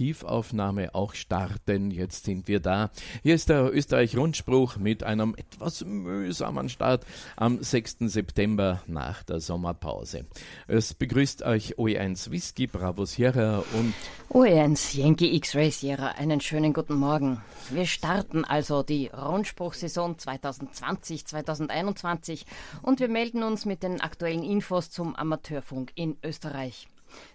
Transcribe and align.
Archivaufnahme 0.00 0.94
auch 0.94 1.14
starten. 1.14 1.90
Jetzt 1.90 2.24
sind 2.24 2.46
wir 2.46 2.60
da. 2.60 2.90
Hier 3.24 3.34
ist 3.34 3.48
der 3.48 3.74
Österreich-Rundspruch 3.74 4.76
mit 4.76 5.02
einem 5.02 5.34
etwas 5.36 5.84
mühsamen 5.84 6.68
Start 6.68 7.04
am 7.34 7.60
6. 7.60 7.96
September 8.02 8.80
nach 8.86 9.24
der 9.24 9.40
Sommerpause. 9.40 10.24
Es 10.68 10.94
begrüßt 10.94 11.42
euch 11.42 11.78
OE1 11.78 12.30
Whisky, 12.30 12.68
Bravo 12.68 13.06
Sierra 13.06 13.64
und 13.72 13.92
OE1 14.30 14.96
Yankee 14.96 15.34
X-Ray 15.34 15.72
Sierra. 15.72 16.12
Einen 16.12 16.40
schönen 16.40 16.72
guten 16.72 16.94
Morgen. 16.94 17.42
Wir 17.70 17.86
starten 17.86 18.44
also 18.44 18.84
die 18.84 19.08
Rundspruchsaison 19.08 20.14
2020-2021 20.14 22.44
und 22.82 23.00
wir 23.00 23.08
melden 23.08 23.42
uns 23.42 23.64
mit 23.64 23.82
den 23.82 24.00
aktuellen 24.00 24.44
Infos 24.44 24.90
zum 24.90 25.16
Amateurfunk 25.16 25.90
in 25.96 26.16
Österreich. 26.22 26.86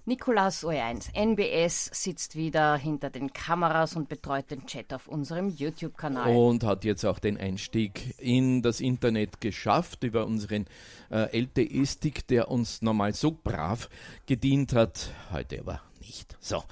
Nikolas 0.05 0.65
OE1 0.65 1.13
NBS 1.15 1.89
sitzt 1.93 2.35
wieder 2.35 2.75
hinter 2.75 3.09
den 3.09 3.31
Kameras 3.31 3.95
und 3.95 4.09
betreut 4.09 4.51
den 4.51 4.65
Chat 4.65 4.93
auf 4.93 5.07
unserem 5.07 5.49
YouTube-Kanal. 5.49 6.35
Und 6.35 6.63
hat 6.63 6.83
jetzt 6.83 7.05
auch 7.05 7.19
den 7.19 7.37
Einstieg 7.37 8.15
in 8.19 8.61
das 8.61 8.81
Internet 8.81 9.41
geschafft 9.41 10.03
über 10.03 10.25
unseren 10.25 10.65
äh, 11.09 11.37
LTE-Stick, 11.37 12.27
der 12.27 12.49
uns 12.49 12.81
normal 12.81 13.13
so 13.13 13.31
brav 13.31 13.89
gedient 14.25 14.73
hat, 14.73 15.11
heute 15.31 15.59
aber 15.61 15.81
nicht. 16.01 16.35
So, 16.39 16.63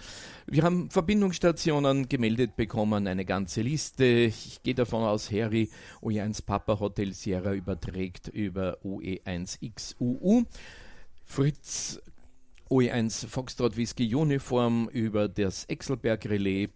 wir 0.45 0.63
haben 0.63 0.89
Verbindungsstationen 0.89 2.09
gemeldet 2.09 2.55
bekommen, 2.55 3.07
eine 3.07 3.25
ganze 3.25 3.61
Liste. 3.61 4.03
Ich 4.03 4.61
gehe 4.63 4.75
davon 4.75 5.03
aus, 5.03 5.31
Harry 5.31 5.69
OE1 6.01 6.45
Papa 6.45 6.79
Hotel 6.79 7.13
Sierra 7.13 7.53
überträgt 7.53 8.27
über 8.27 8.77
OE1XUU. 8.83 10.45
Fritz 11.23 12.01
OE1 12.71 13.27
Foxtrot 13.27 13.75
Whisky 13.75 14.15
Uniform 14.15 14.87
über 14.93 15.27
das 15.27 15.65
Exelberg 15.65 16.25
Relais. 16.25 16.69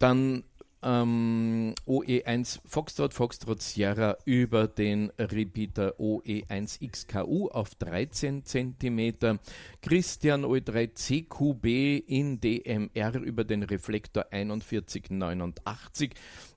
Dann 0.00 0.42
ähm, 0.82 1.74
OE1 1.86 2.60
Foxtrot, 2.64 3.12
Foxtrot 3.12 3.60
Sierra 3.60 4.16
über 4.24 4.66
den 4.66 5.10
Repeater 5.18 5.94
OE1XKU 5.98 7.50
auf 7.50 7.74
13 7.74 8.44
cm, 8.44 9.38
Christian 9.82 10.44
OE3 10.44 10.94
CQB 10.94 12.08
in 12.08 12.40
DMR 12.40 13.14
über 13.16 13.44
den 13.44 13.62
Reflektor 13.62 14.26
4189. 14.30 16.10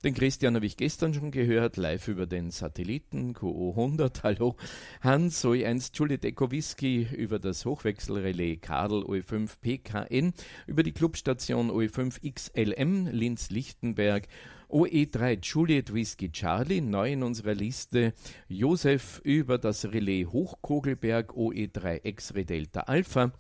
Den 0.04 0.14
Christian 0.14 0.56
habe 0.56 0.66
ich 0.66 0.78
gestern 0.78 1.14
schon 1.14 1.32
gehört, 1.32 1.78
live 1.78 2.08
über 2.08 2.26
den 2.26 2.52
Satelliten 2.52 3.34
QO100. 3.34 4.24
Hallo. 4.24 4.56
Hans 5.02 5.44
OE1 5.44 5.92
Juliet 5.94 6.26
Eco 6.26 6.52
Whisky 6.52 7.08
über 7.12 7.40
das 7.40 7.66
Hochwechselrelais 7.66 8.58
Kadel 8.62 9.04
OE5 9.04 9.50
PKN 9.62 10.34
über 10.68 10.84
die 10.84 10.92
Clubstation 10.92 11.72
OE5 11.72 12.32
XLM 12.32 13.08
Linz-Lichtenberg 13.08 14.13
Nürnberg. 14.14 14.28
OE3 14.70 15.40
Juliet 15.40 15.94
Whisky 15.94 16.32
Charlie, 16.32 16.82
neu 16.82 17.12
in 17.12 17.22
unserer 17.22 17.54
Liste. 17.54 18.14
Josef 18.48 19.22
über 19.24 19.60
das 19.60 19.86
Relais 19.86 20.26
Hochkogelberg 20.26 21.34
OE3 21.34 22.02
X-Ray 22.04 22.46
Delta 22.46 22.82
Alpha. 22.82 23.32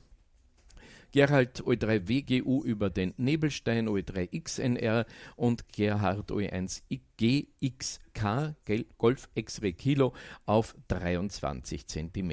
Gerald 1.13 1.61
OE3 1.61 2.07
WGU 2.07 2.63
über 2.63 2.89
den 2.89 3.13
Nebelstein 3.17 3.87
OE3 3.87 4.41
XNR 4.41 5.05
und 5.35 5.71
Gerhard 5.71 6.31
OE1 6.31 6.81
GXK 7.17 8.55
Golf 8.97 9.29
X-Ray 9.35 9.73
Kilo 9.73 10.13
auf 10.47 10.75
23 10.87 11.85
cm. 11.85 12.31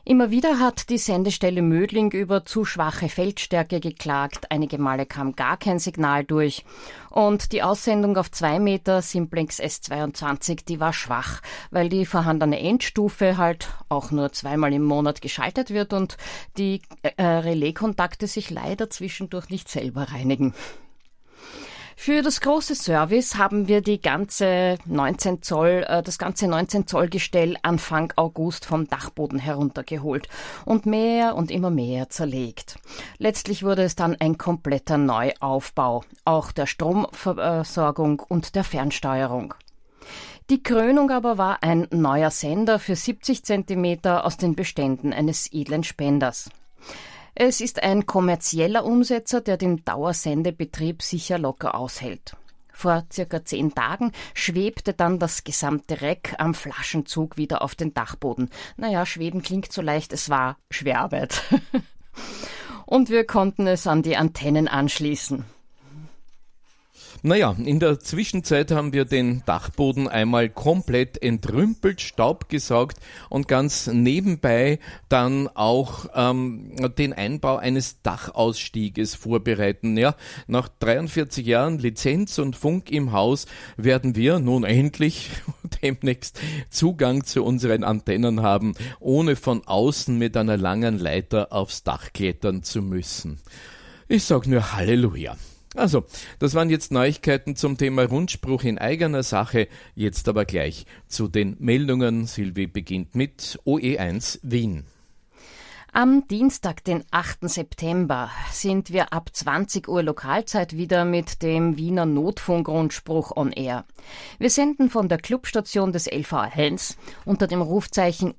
Immer 0.05 0.31
wieder 0.31 0.59
hat 0.59 0.89
die 0.89 0.97
Sendestelle 0.97 1.61
Mödling 1.61 2.11
über 2.11 2.43
zu 2.43 2.65
schwache 2.65 3.07
Feldstärke 3.07 3.79
geklagt. 3.79 4.51
Einige 4.51 4.77
Male 4.77 5.05
kam 5.05 5.33
gar 5.33 5.55
kein 5.55 5.79
Signal 5.79 6.25
durch. 6.25 6.65
Und 7.09 7.53
die 7.53 7.63
Aussendung 7.63 8.17
auf 8.17 8.29
zwei 8.29 8.59
Meter 8.59 9.01
Simplex 9.01 9.61
S22, 9.61 10.65
die 10.65 10.81
war 10.81 10.91
schwach, 10.91 11.41
weil 11.71 11.87
die 11.87 12.05
vorhandene 12.05 12.59
Endstufe 12.59 13.37
halt 13.37 13.69
auch 13.87 14.11
nur 14.11 14.33
zweimal 14.33 14.73
im 14.73 14.83
Monat 14.83 15.21
geschaltet 15.21 15.69
wird 15.69 15.93
und 15.93 16.17
die 16.57 16.81
äh, 17.01 17.23
Relaiskontakte 17.23 18.27
sich 18.27 18.49
leider 18.49 18.89
zwischendurch 18.89 19.47
nicht 19.47 19.69
selber 19.69 20.11
reinigen. 20.11 20.53
Für 21.95 22.21
das 22.21 22.41
große 22.41 22.75
Service 22.75 23.35
haben 23.35 23.67
wir 23.67 23.81
die 23.81 24.01
ganze 24.01 24.77
19 24.85 25.41
Zoll, 25.41 25.85
äh, 25.87 26.01
das 26.01 26.17
ganze 26.17 26.47
19 26.47 26.87
Zoll 26.87 27.09
Gestell 27.09 27.57
Anfang 27.61 28.11
August 28.15 28.65
vom 28.65 28.87
Dachboden 28.87 29.39
heruntergeholt 29.39 30.27
und 30.65 30.85
mehr 30.85 31.35
und 31.35 31.51
immer 31.51 31.69
mehr 31.69 32.09
zerlegt. 32.09 32.77
Letztlich 33.17 33.63
wurde 33.63 33.83
es 33.83 33.95
dann 33.95 34.15
ein 34.19 34.37
kompletter 34.37 34.97
Neuaufbau, 34.97 36.03
auch 36.25 36.51
der 36.51 36.65
Stromversorgung 36.65 38.21
und 38.27 38.55
der 38.55 38.63
Fernsteuerung. 38.63 39.53
Die 40.49 40.61
Krönung 40.61 41.09
aber 41.09 41.37
war 41.37 41.63
ein 41.63 41.87
neuer 41.91 42.31
Sender 42.31 42.79
für 42.79 42.95
70 42.95 43.45
Zentimeter 43.45 44.25
aus 44.25 44.35
den 44.35 44.55
Beständen 44.55 45.13
eines 45.13 45.51
edlen 45.53 45.83
Spenders. 45.83 46.49
Es 47.35 47.61
ist 47.61 47.81
ein 47.81 48.05
kommerzieller 48.05 48.85
Umsetzer, 48.85 49.41
der 49.41 49.57
den 49.57 49.83
Dauersendebetrieb 49.83 51.01
sicher 51.01 51.39
locker 51.39 51.73
aushält. 51.75 52.35
Vor 52.71 53.05
circa 53.11 53.43
zehn 53.43 53.73
Tagen 53.73 54.11
schwebte 54.33 54.93
dann 54.93 55.17
das 55.17 55.43
gesamte 55.43 56.01
Reck 56.01 56.35
am 56.37 56.53
Flaschenzug 56.53 57.37
wieder 57.37 57.61
auf 57.61 57.75
den 57.75 57.93
Dachboden. 57.93 58.49
Naja, 58.77 59.05
schweben 59.05 59.41
klingt 59.41 59.71
so 59.71 59.81
leicht, 59.81 60.13
es 60.13 60.29
war 60.29 60.57
Schwerarbeit. 60.69 61.41
Und 62.85 63.09
wir 63.09 63.25
konnten 63.25 63.65
es 63.65 63.87
an 63.87 64.03
die 64.03 64.17
Antennen 64.17 64.67
anschließen. 64.67 65.45
Naja, 67.21 67.55
in 67.63 67.79
der 67.79 67.99
Zwischenzeit 67.99 68.71
haben 68.71 68.91
wir 68.91 69.05
den 69.05 69.43
Dachboden 69.45 70.07
einmal 70.07 70.49
komplett 70.49 71.21
entrümpelt, 71.21 72.01
Staub 72.01 72.49
gesaugt 72.49 72.97
und 73.29 73.47
ganz 73.47 73.87
nebenbei 73.87 74.79
dann 75.09 75.47
auch 75.47 76.07
ähm, 76.15 76.75
den 76.97 77.13
Einbau 77.13 77.57
eines 77.57 78.01
Dachausstieges 78.01 79.15
vorbereiten. 79.15 79.95
Ja, 79.97 80.15
nach 80.47 80.67
43 80.79 81.45
Jahren 81.45 81.79
Lizenz 81.79 82.39
und 82.39 82.55
Funk 82.55 82.91
im 82.91 83.11
Haus 83.11 83.45
werden 83.77 84.15
wir 84.15 84.39
nun 84.39 84.63
endlich 84.63 85.29
demnächst 85.83 86.39
Zugang 86.69 87.23
zu 87.23 87.43
unseren 87.43 87.83
Antennen 87.83 88.41
haben, 88.41 88.73
ohne 88.99 89.35
von 89.35 89.65
außen 89.65 90.17
mit 90.17 90.35
einer 90.35 90.57
langen 90.57 90.97
Leiter 90.97 91.53
aufs 91.53 91.83
Dach 91.83 92.11
klettern 92.13 92.63
zu 92.63 92.81
müssen. 92.81 93.39
Ich 94.07 94.25
sag 94.25 94.47
nur 94.47 94.73
Halleluja. 94.73 95.37
Also, 95.75 96.05
das 96.39 96.53
waren 96.53 96.69
jetzt 96.69 96.91
Neuigkeiten 96.91 97.55
zum 97.55 97.77
Thema 97.77 98.03
Rundspruch 98.03 98.63
in 98.63 98.77
eigener 98.77 99.23
Sache. 99.23 99.67
Jetzt 99.95 100.27
aber 100.27 100.45
gleich 100.45 100.85
zu 101.07 101.27
den 101.27 101.55
Meldungen. 101.59 102.27
Silvi 102.27 102.67
beginnt 102.67 103.15
mit 103.15 103.59
OE1 103.65 104.39
Wien. 104.43 104.85
Am 105.95 106.27
Dienstag, 106.27 106.83
den 106.85 107.03
8. 107.11 107.47
September, 107.47 108.31
sind 108.51 108.91
wir 108.91 109.13
ab 109.13 109.29
20 109.31 109.87
Uhr 109.87 110.01
Lokalzeit 110.01 110.75
wieder 110.75 111.05
mit 111.05 111.43
dem 111.43 111.77
Wiener 111.77 112.07
Notfunkrundspruch 112.07 113.37
on 113.37 113.51
air. 113.51 113.85
Wir 114.39 114.49
senden 114.49 114.89
von 114.89 115.07
der 115.07 115.19
Clubstation 115.19 115.91
des 115.91 116.11
LV 116.11 116.47
Hens 116.49 116.97
unter 117.25 117.45
dem 117.45 117.61
Rufzeichen 117.61 118.33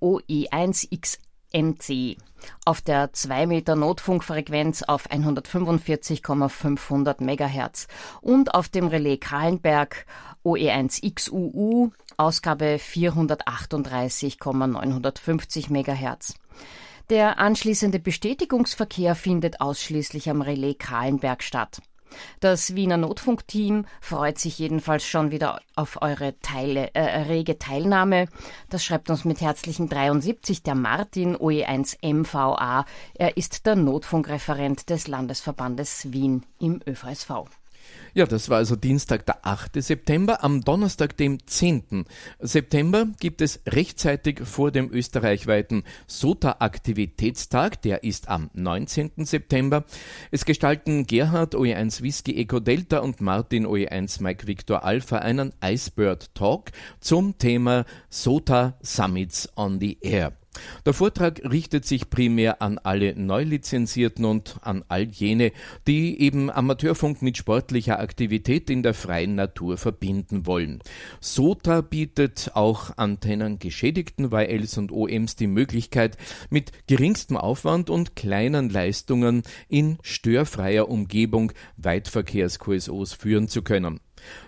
OE1XNC 1.55 2.17
auf 2.65 2.81
der 2.83 3.12
2 3.12 3.47
Meter 3.47 3.77
Notfunkfrequenz 3.77 4.83
auf 4.83 5.09
145,500 5.11 7.21
MHz 7.21 7.87
und 8.21 8.55
auf 8.55 8.69
dem 8.69 8.89
Relais 8.89 9.19
Kahlenberg 9.19 10.06
OE1XUU 10.45 11.93
Ausgabe 12.17 12.79
438,950 12.79 15.69
MHz. 15.71 16.35
Der 17.11 17.39
anschließende 17.39 17.99
Bestätigungsverkehr 17.99 19.15
findet 19.15 19.61
ausschließlich 19.61 20.31
am 20.31 20.41
Relais 20.43 20.77
Kahlenberg 20.79 21.43
statt. 21.43 21.83
Das 22.41 22.75
Wiener 22.75 22.97
Notfunkteam 22.97 23.87
freut 24.01 24.39
sich 24.39 24.59
jedenfalls 24.59 25.07
schon 25.07 25.31
wieder 25.31 25.61
auf 25.77 26.03
eure 26.03 26.39
Teile, 26.41 26.95
äh, 26.95 27.03
rege 27.23 27.59
Teilnahme. 27.59 28.27
Das 28.71 28.85
schreibt 28.85 29.11
uns 29.11 29.25
mit 29.25 29.41
herzlichen 29.41 29.89
73 29.89 30.63
der 30.63 30.75
Martin 30.75 31.37
OE1 31.37 31.99
MVA. 32.03 32.85
Er 33.15 33.37
ist 33.37 33.67
der 33.67 33.77
Notfunkreferent 33.77 34.91
des 34.91 35.09
Landesverbandes 35.09 36.13
Wien 36.13 36.45
im 36.59 36.81
ÖVSV. 36.87 37.45
Ja, 38.15 38.27
das 38.27 38.49
war 38.49 38.59
also 38.59 38.77
Dienstag, 38.77 39.27
der 39.27 39.45
8. 39.45 39.83
September. 39.83 40.45
Am 40.45 40.61
Donnerstag, 40.61 41.17
dem 41.17 41.45
10. 41.45 42.05
September, 42.39 43.09
gibt 43.19 43.41
es 43.41 43.61
rechtzeitig 43.67 44.41
vor 44.45 44.71
dem 44.71 44.93
österreichweiten 44.93 45.83
SOTA-Aktivitätstag. 46.07 47.83
Der 47.83 48.05
ist 48.05 48.29
am 48.29 48.51
19. 48.55 49.11
September. 49.25 49.85
Es 50.31 50.45
gestalten 50.45 51.07
Gerhard 51.07 51.55
OE1 51.55 52.03
Whisky 52.03 52.37
Eco 52.37 52.61
Delta 52.61 52.99
und 52.99 53.21
Martin 53.21 53.67
OE1 53.67 54.23
Mike 54.23 54.47
Victor 54.47 54.85
Alpha 54.85 55.19
einen 55.19 55.53
Icebird 55.63 56.35
Talk 56.35 56.71
zum 57.01 57.39
Thema 57.39 57.85
SOTA 58.11 58.79
Summits 58.81 59.49
on 59.57 59.81
the 59.81 59.99
Air. 60.03 60.33
Der 60.87 60.93
Vortrag 60.93 61.41
richtet 61.45 61.85
sich 61.85 62.11
primär 62.11 62.62
an 62.62 62.79
alle 62.79 63.15
Neulizenzierten 63.19 64.25
und 64.25 64.56
an 64.62 64.85
all 64.89 65.05
jene, 65.05 65.53
die 65.87 66.21
eben 66.21 66.51
Amateurfunk 66.51 67.23
mit 67.23 67.37
sportlicher 67.37 67.99
Aktivität 67.99 68.71
in 68.71 68.83
der 68.83 68.95
freien 68.95 69.35
Natur 69.35 69.77
verbinden 69.77 70.47
wollen. 70.47 70.81
SOTA 71.21 71.81
bietet 71.81 72.53
auch 72.55 72.97
Antennengeschädigten 72.97 74.33
YLs 74.33 74.79
und 74.79 74.93
OMs 74.93 75.37
die 75.37 75.47
Möglichkeit, 75.47 76.17
mit 76.51 76.73
geringstem 76.87 77.37
Aufwand 77.37 77.91
und 77.91 78.17
kleinen 78.17 78.71
Leistungen 78.71 79.43
in 79.69 79.99
störfreier 80.03 80.89
Umgebung 80.89 81.53
Weitverkehrs-QSOs 81.77 83.15
führen 83.15 83.49
zu 83.49 83.62
können. 83.62 84.01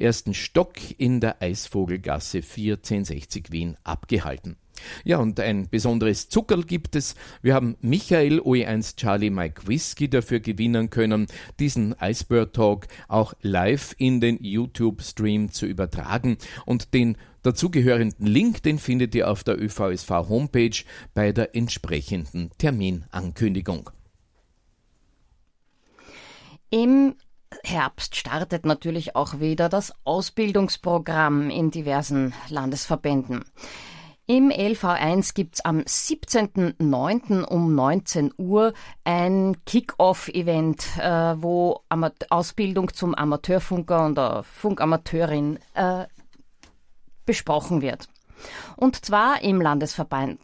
ersten 0.00 0.34
Stock 0.34 0.76
in 0.98 1.20
der 1.20 1.42
Eisvogelgasse 1.42 2.42
4 2.42 2.74
1060 2.74 3.52
Wien 3.52 3.76
abgehalten. 3.84 4.56
Ja, 5.04 5.18
und 5.18 5.40
ein 5.40 5.68
besonderes 5.68 6.28
Zuckerl 6.28 6.64
gibt 6.64 6.96
es. 6.96 7.14
Wir 7.42 7.54
haben 7.54 7.76
Michael 7.80 8.40
OE1 8.40 8.96
Charlie 8.96 9.30
Mike 9.30 9.66
Whisky 9.66 10.08
dafür 10.08 10.40
gewinnen 10.40 10.90
können, 10.90 11.26
diesen 11.58 11.94
Iceberg 12.00 12.52
Talk 12.52 12.86
auch 13.08 13.34
live 13.40 13.94
in 13.98 14.20
den 14.20 14.42
YouTube-Stream 14.42 15.50
zu 15.52 15.66
übertragen. 15.66 16.38
Und 16.64 16.94
den 16.94 17.16
dazugehörenden 17.42 18.26
Link, 18.26 18.62
den 18.62 18.78
findet 18.78 19.14
ihr 19.14 19.30
auf 19.30 19.44
der 19.44 19.60
ÖVSV 19.60 20.10
Homepage 20.10 20.84
bei 21.14 21.32
der 21.32 21.54
entsprechenden 21.54 22.50
Terminankündigung. 22.58 23.90
Im 26.70 27.14
Herbst 27.64 28.16
startet 28.16 28.66
natürlich 28.66 29.16
auch 29.16 29.40
wieder 29.40 29.68
das 29.68 29.92
Ausbildungsprogramm 30.04 31.50
in 31.50 31.70
diversen 31.70 32.34
Landesverbänden. 32.48 33.44
Im 34.26 34.50
LV1 34.50 35.32
gibt's 35.32 35.62
am 35.62 35.78
17.09. 35.78 37.44
um 37.44 37.74
19 37.74 38.34
Uhr 38.36 38.74
ein 39.02 39.56
Kick-Off-Event, 39.64 40.98
äh, 40.98 41.42
wo 41.42 41.80
Ama 41.88 42.12
Ausbildung 42.28 42.92
zum 42.92 43.14
Amateurfunker 43.14 44.04
und 44.04 44.18
der 44.18 44.42
Funkamateurin 44.42 45.58
äh, 45.72 46.04
besprochen 47.24 47.80
wird. 47.80 48.08
Und 48.76 49.02
zwar 49.02 49.42
im 49.42 49.62
Landesverband, 49.62 50.40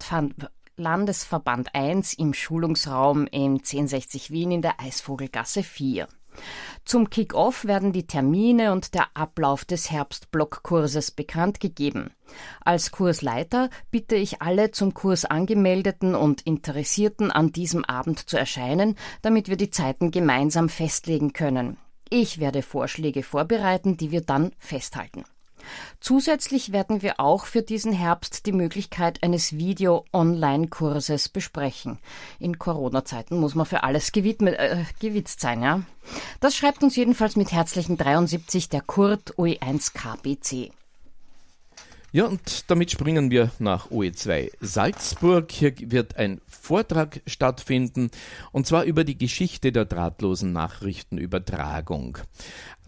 Landesverband 0.77 1.75
1 1.75 2.15
im 2.15 2.33
Schulungsraum 2.33 3.27
in 3.27 3.59
1060 3.59 4.31
Wien 4.31 4.51
in 4.51 4.63
der 4.63 4.81
Eisvogelgasse 4.81 5.63
4. 5.63 6.09
Zum 6.85 7.09
Kick-off 7.09 7.65
werden 7.65 7.93
die 7.93 8.07
Termine 8.07 8.73
und 8.73 8.95
der 8.95 9.07
Ablauf 9.15 9.65
des 9.65 9.91
Herbstblockkurses 9.91 11.11
bekannt 11.11 11.61
gegeben. 11.61 12.11
Als 12.61 12.91
Kursleiter 12.91 13.71
bitte 13.91 14.17
ich 14.17 14.43
alle 14.43 14.71
zum 14.71 14.95
Kurs 14.95 15.25
angemeldeten 15.25 16.15
und 16.15 16.43
Interessierten 16.43 17.31
an 17.31 17.53
diesem 17.53 17.85
Abend 17.85 18.29
zu 18.29 18.37
erscheinen, 18.37 18.97
damit 19.23 19.49
wir 19.49 19.57
die 19.57 19.71
Zeiten 19.71 20.11
gemeinsam 20.11 20.69
festlegen 20.69 21.33
können. 21.33 21.79
Ich 22.11 22.39
werde 22.39 22.63
Vorschläge 22.63 23.23
vorbereiten, 23.23 23.97
die 23.97 24.11
wir 24.11 24.21
dann 24.21 24.53
festhalten. 24.59 25.25
Zusätzlich 26.01 26.73
werden 26.73 27.03
wir 27.03 27.21
auch 27.21 27.47
für 27.47 27.63
diesen 27.63 27.93
Herbst 27.93 28.47
die 28.47 28.53
Möglichkeit 28.53 29.23
eines 29.23 29.57
Video-Online-Kurses 29.57 31.29
besprechen. 31.29 31.99
In 32.39 32.59
Corona-Zeiten 32.59 33.39
muss 33.39 33.55
man 33.55 33.67
für 33.67 33.83
alles 33.83 34.13
gewidmet, 34.13 34.55
äh, 34.59 34.85
gewitzt 35.01 35.41
sein, 35.41 35.63
ja. 35.63 35.83
Das 36.41 36.57
schreibt 36.57 36.83
uns 36.83 36.97
jedenfalls 36.97 37.37
mit 37.37 37.53
herzlichen 37.53 37.97
73 37.97 38.69
der 38.69 38.83
Kurt 38.83 39.39
OE1 39.39 39.95
KBC. 39.95 40.71
Ja, 42.15 42.27
und 42.27 42.71
damit 42.71 42.93
springen 42.93 43.33
wir 43.33 43.51
nach 43.59 43.91
OE2 43.91 44.53
Salzburg. 44.61 45.51
Hier 45.51 45.75
wird 45.91 46.17
ein 46.17 46.41
Vortrag 46.47 47.21
stattfinden, 47.27 48.13
und 48.53 48.69
zwar 48.69 48.85
über 48.85 49.03
die 49.03 49.19
Geschichte 49.19 49.73
der 49.73 49.85
drahtlosen 49.85 50.53
Nachrichtenübertragung. 50.53 52.19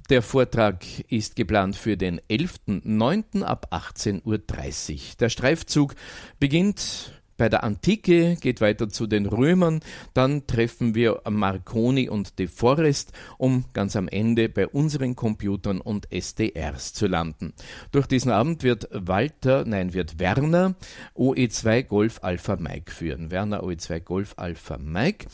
Der 0.09 0.23
Vortrag 0.23 0.85
ist 1.09 1.35
geplant 1.35 1.75
für 1.75 1.97
den 1.97 2.21
11.09. 2.31 3.43
ab 3.43 3.69
18.30 3.73 4.23
Uhr. 4.25 5.01
Der 5.19 5.29
Streifzug 5.29 5.97
beginnt 6.39 7.11
bei 7.37 7.49
der 7.49 7.65
Antike, 7.65 8.37
geht 8.37 8.61
weiter 8.61 8.89
zu 8.89 9.07
den 9.07 9.27
Römern, 9.27 9.81
dann 10.15 10.47
treffen 10.47 10.95
wir 10.95 11.23
Marconi 11.29 12.09
und 12.09 12.39
De 12.39 12.47
Forest, 12.47 13.13
um 13.37 13.65
ganz 13.73 13.97
am 13.97 14.09
Ende 14.09 14.49
bei 14.49 14.69
unseren 14.69 15.17
Computern 15.17 15.81
und 15.81 16.11
SDRs 16.13 16.93
zu 16.93 17.09
landen. 17.09 17.53
Durch 17.91 18.07
diesen 18.07 18.31
Abend 18.31 18.63
wird 18.63 18.89
Walter, 18.93 19.65
nein, 19.67 19.93
wird 19.93 20.19
Werner 20.19 20.77
OE2 21.17 21.83
Golf 21.83 22.21
Alpha 22.23 22.57
Mike 22.57 22.93
führen. 22.93 23.31
Werner 23.31 23.63
OE2 23.65 24.01
Golf 24.01 24.35
Alpha 24.37 24.79
Mike. 24.79 25.27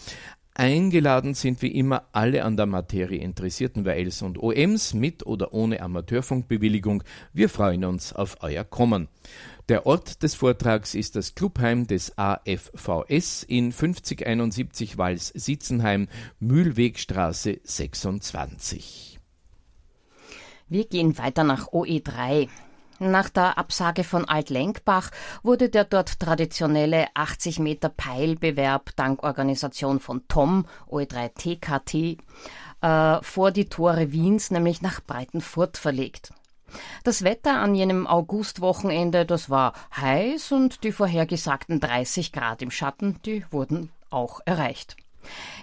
Eingeladen 0.55 1.33
sind 1.33 1.63
wie 1.63 1.69
immer 1.69 2.09
alle 2.13 2.45
an 2.45 2.59
der 2.59 2.67
Materie 2.67 3.19
interessierten 3.19 3.87
WLs 3.87 4.21
und 4.21 4.39
OMs 4.39 4.93
mit 4.93 5.25
oder 5.25 5.55
ohne 5.55 5.81
Amateurfunkbewilligung. 5.81 7.03
Wir 7.33 7.49
freuen 7.49 7.85
uns 7.85 8.13
auf 8.13 8.37
euer 8.41 8.65
Kommen. 8.65 9.09
Der 9.71 9.87
Ort 9.87 10.23
des 10.23 10.35
Vortrags 10.35 10.95
ist 10.95 11.17
das 11.17 11.35
Clubheim 11.35 11.87
des 11.87 12.19
AFVS 12.19 13.45
in 13.45 13.73
5071 13.73 14.99
Wals-Sitzenheim, 14.99 16.09
Mühlwegstraße 16.39 17.61
26. 17.65 19.19
Wir 20.69 20.85
gehen 20.85 21.17
weiter 21.17 21.45
nach 21.45 21.69
OE3. 21.69 22.49
Nach 23.11 23.29
der 23.29 23.59
Absage 23.59 24.05
von 24.05 24.27
Alt-Lenkbach 24.27 25.11
wurde 25.43 25.69
der 25.69 25.83
dort 25.83 26.21
traditionelle 26.21 27.09
80 27.15 27.59
Meter 27.59 27.89
Peilbewerb 27.89 28.95
dank 28.95 29.25
Organisation 29.25 29.99
von 29.99 30.29
TOM, 30.29 30.67
OE3 30.89 31.35
TKT, 31.35 32.19
äh, 32.81 33.21
vor 33.21 33.51
die 33.51 33.69
Tore 33.69 34.13
Wiens, 34.13 34.53
nämlich 34.53 34.83
nach 34.83 35.01
Breitenfurt 35.01 35.79
verlegt. 35.79 36.33
Das 37.03 37.25
Wetter 37.25 37.59
an 37.59 37.75
jenem 37.75 38.07
Augustwochenende, 38.07 39.27
das 39.27 39.51
war 39.51 39.73
heiß 39.97 40.53
und 40.53 40.85
die 40.85 40.93
vorhergesagten 40.93 41.81
30 41.81 42.31
Grad 42.31 42.63
im 42.63 42.71
Schatten, 42.71 43.19
die 43.27 43.45
wurden 43.51 43.91
auch 44.11 44.39
erreicht. 44.45 44.97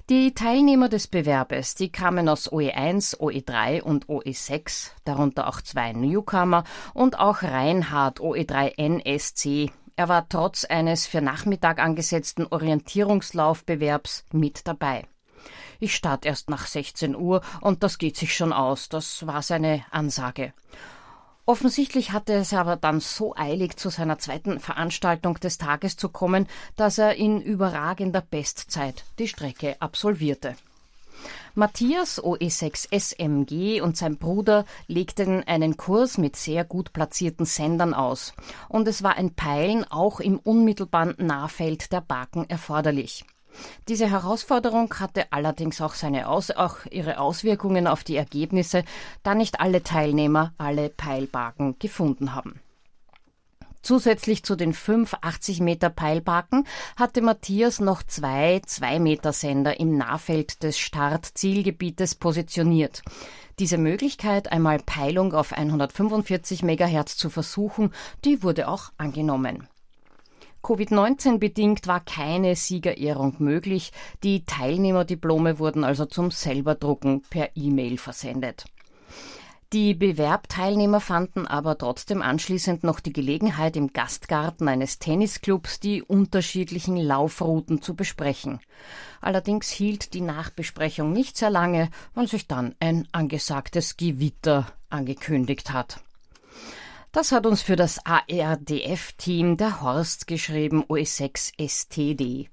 Die 0.09 0.33
Teilnehmer 0.33 0.89
des 0.89 1.07
Bewerbes, 1.07 1.75
die 1.75 1.91
kamen 1.91 2.29
aus 2.29 2.51
OE1, 2.51 3.17
OE3 3.19 3.81
und 3.81 4.07
OE6, 4.07 4.91
darunter 5.05 5.47
auch 5.47 5.61
zwei 5.61 5.93
Newcomer 5.93 6.63
und 6.93 7.19
auch 7.19 7.43
Reinhard 7.43 8.19
OE3 8.19 8.77
NSC. 8.77 9.71
Er 9.95 10.09
war 10.09 10.27
trotz 10.29 10.65
eines 10.65 11.05
für 11.05 11.21
Nachmittag 11.21 11.79
angesetzten 11.79 12.47
Orientierungslaufbewerbs 12.47 14.25
mit 14.31 14.67
dabei. 14.67 15.05
Ich 15.79 15.95
starte 15.95 16.27
erst 16.27 16.49
nach 16.49 16.67
16 16.67 17.15
Uhr 17.15 17.41
und 17.61 17.83
das 17.83 17.97
geht 17.97 18.17
sich 18.17 18.35
schon 18.35 18.51
aus, 18.51 18.89
das 18.89 19.27
war 19.27 19.41
seine 19.41 19.85
Ansage. 19.91 20.53
Offensichtlich 21.49 22.11
hatte 22.11 22.33
es 22.33 22.53
aber 22.53 22.75
dann 22.75 22.99
so 22.99 23.35
eilig, 23.35 23.75
zu 23.75 23.89
seiner 23.89 24.19
zweiten 24.19 24.59
Veranstaltung 24.59 25.39
des 25.39 25.57
Tages 25.57 25.97
zu 25.97 26.07
kommen, 26.07 26.45
dass 26.75 26.99
er 26.99 27.15
in 27.15 27.41
überragender 27.41 28.21
Bestzeit 28.21 29.03
die 29.17 29.27
Strecke 29.27 29.75
absolvierte. 29.79 30.55
Matthias 31.55 32.21
OE6 32.21 32.89
SMG 32.91 33.81
und 33.81 33.97
sein 33.97 34.17
Bruder 34.17 34.63
legten 34.85 35.41
einen 35.41 35.75
Kurs 35.75 36.19
mit 36.19 36.35
sehr 36.35 36.65
gut 36.65 36.93
platzierten 36.93 37.47
Sendern 37.47 37.95
aus, 37.95 38.33
und 38.67 38.87
es 38.87 39.01
war 39.01 39.15
ein 39.15 39.33
Peilen 39.33 39.85
auch 39.85 40.19
im 40.19 40.37
unmittelbaren 40.37 41.15
Nahfeld 41.17 41.91
der 41.91 42.01
Baken 42.01 42.47
erforderlich. 42.47 43.25
Diese 43.87 44.09
Herausforderung 44.09 44.93
hatte 44.99 45.31
allerdings 45.31 45.81
auch, 45.81 45.93
seine 45.93 46.27
Aus 46.27 46.51
auch 46.51 46.77
ihre 46.91 47.19
Auswirkungen 47.19 47.87
auf 47.87 48.03
die 48.03 48.15
Ergebnisse, 48.15 48.83
da 49.23 49.35
nicht 49.35 49.59
alle 49.59 49.83
Teilnehmer 49.83 50.53
alle 50.57 50.89
Peilbaken 50.89 51.77
gefunden 51.79 52.35
haben. 52.35 52.61
Zusätzlich 53.81 54.43
zu 54.43 54.57
den 54.57 54.73
fünf 54.73 55.15
80 55.21 55.61
Meter 55.61 55.89
Peilbaken 55.89 56.67
hatte 56.97 57.21
Matthias 57.21 57.79
noch 57.79 58.03
zwei 58.03 58.61
2 58.65 58.99
Meter 58.99 59.31
Sender 59.31 59.79
im 59.79 59.97
Nahfeld 59.97 60.63
des 60.63 60.77
Start-Zielgebietes 60.77 62.15
positioniert. 62.15 63.01
Diese 63.57 63.77
Möglichkeit, 63.77 64.51
einmal 64.51 64.79
Peilung 64.79 65.33
auf 65.33 65.53
145 65.53 66.61
Megahertz 66.63 67.15
zu 67.15 67.29
versuchen, 67.29 67.93
die 68.25 68.43
wurde 68.43 68.67
auch 68.67 68.91
angenommen. 68.97 69.68
Covid-19 70.63 71.37
bedingt 71.39 71.87
war 71.87 71.99
keine 71.99 72.55
Siegerehrung 72.55 73.35
möglich. 73.39 73.91
Die 74.23 74.45
Teilnehmerdiplome 74.45 75.59
wurden 75.59 75.83
also 75.83 76.05
zum 76.05 76.31
Selberdrucken 76.31 77.21
per 77.29 77.49
E-Mail 77.55 77.97
versendet. 77.97 78.65
Die 79.71 79.93
Bewerbteilnehmer 79.93 80.99
fanden 80.99 81.45
aber 81.45 81.77
trotzdem 81.77 82.23
anschließend 82.23 82.83
noch 82.83 82.99
die 82.99 83.13
Gelegenheit, 83.13 83.75
im 83.77 83.93
Gastgarten 83.93 84.67
eines 84.67 84.97
Tennisclubs 84.97 85.79
die 85.79 86.01
unterschiedlichen 86.01 86.97
Laufrouten 86.97 87.79
zu 87.79 87.95
besprechen. 87.95 88.59
Allerdings 89.21 89.69
hielt 89.69 90.15
die 90.15 90.21
Nachbesprechung 90.21 91.13
nicht 91.13 91.37
sehr 91.37 91.51
lange, 91.51 91.91
weil 92.15 92.27
sich 92.27 92.47
dann 92.47 92.73
ein 92.79 93.07
angesagtes 93.11 93.95
Gewitter 93.95 94.65
angekündigt 94.89 95.71
hat. 95.71 96.01
Das 97.11 97.31
hat 97.31 97.47
uns 97.47 97.63
für 97.63 97.75
das 97.75 98.05
ARDF-Team 98.05 99.57
der 99.57 99.81
Horst 99.81 100.27
geschrieben, 100.27 100.83
OE6 100.83 101.53
STD. 101.57 102.49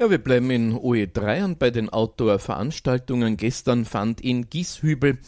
Ja, 0.00 0.08
wir 0.08 0.16
bleiben 0.16 0.50
in 0.50 0.72
OE3 0.72 1.44
und 1.44 1.58
bei 1.58 1.70
den 1.70 1.90
Outdoor-Veranstaltungen. 1.90 3.36
Gestern 3.36 3.84
fand 3.84 4.22
in 4.22 4.48
Gieshübel 4.48 5.18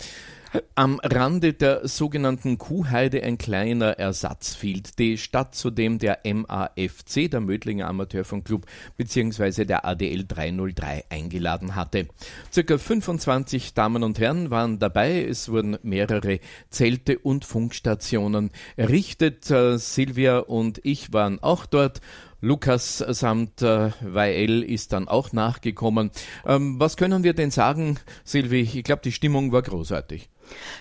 am 0.75 0.99
Rande 1.03 1.53
der 1.53 1.87
sogenannten 1.87 2.57
Kuhheide 2.57 3.23
ein 3.23 3.37
kleiner 3.37 3.99
Ersatzfield, 3.99 4.99
die 4.99 5.19
Stadt 5.19 5.55
zudem 5.55 5.99
der 5.99 6.21
MAFC, 6.25 7.31
der 7.31 7.41
Mödlinger 7.41 7.87
Amateurfunkclub, 7.87 8.65
bzw. 8.97 9.67
der 9.67 9.85
ADL 9.85 10.25
303 10.27 11.05
eingeladen 11.11 11.75
hatte. 11.75 12.09
Circa 12.51 12.79
25 12.79 13.75
Damen 13.75 14.03
und 14.03 14.19
Herren 14.19 14.51
waren 14.51 14.79
dabei. 14.79 15.23
Es 15.23 15.51
wurden 15.51 15.77
mehrere 15.83 16.41
Zelte 16.71 17.19
und 17.19 17.45
Funkstationen 17.45 18.51
errichtet. 18.77 19.51
Äh, 19.51 19.77
Silvia 19.77 20.39
und 20.39 20.81
ich 20.83 21.13
waren 21.13 21.43
auch 21.43 21.67
dort. 21.67 22.01
Lukas 22.45 22.99
samt 22.99 23.63
äh, 23.63 23.91
YL 24.03 24.62
ist 24.63 24.93
dann 24.93 25.09
auch 25.09 25.33
nachgekommen. 25.33 26.11
Ähm, 26.47 26.79
was 26.79 26.97
können 26.97 27.25
wir 27.25 27.35
denn 27.35 27.51
sagen, 27.51 27.99
Silvi? 28.25 28.61
Ich 28.61 28.85
glaube, 28.85 29.03
die 29.03 29.13
Stimmung 29.13 29.53
war 29.53 29.63
großartig. 29.63 30.29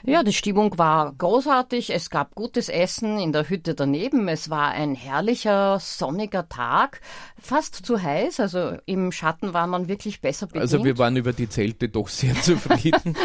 Ja, 0.03 0.23
die 0.23 0.33
Stimmung 0.33 0.77
war 0.77 1.13
großartig. 1.17 1.93
Es 1.93 2.09
gab 2.09 2.35
gutes 2.35 2.69
Essen 2.69 3.19
in 3.19 3.31
der 3.31 3.49
Hütte 3.49 3.75
daneben. 3.75 4.27
Es 4.27 4.49
war 4.49 4.69
ein 4.69 4.95
herrlicher, 4.95 5.79
sonniger 5.79 6.49
Tag. 6.49 7.01
Fast 7.39 7.85
zu 7.85 8.01
heiß. 8.01 8.39
Also 8.39 8.77
im 8.85 9.11
Schatten 9.11 9.53
war 9.53 9.67
man 9.67 9.87
wirklich 9.87 10.21
besser 10.21 10.47
bedient. 10.47 10.63
Also 10.63 10.83
wir 10.83 10.97
waren 10.97 11.15
über 11.15 11.33
die 11.33 11.49
Zelte 11.49 11.89
doch 11.89 12.07
sehr 12.07 12.35
zufrieden. 12.41 13.15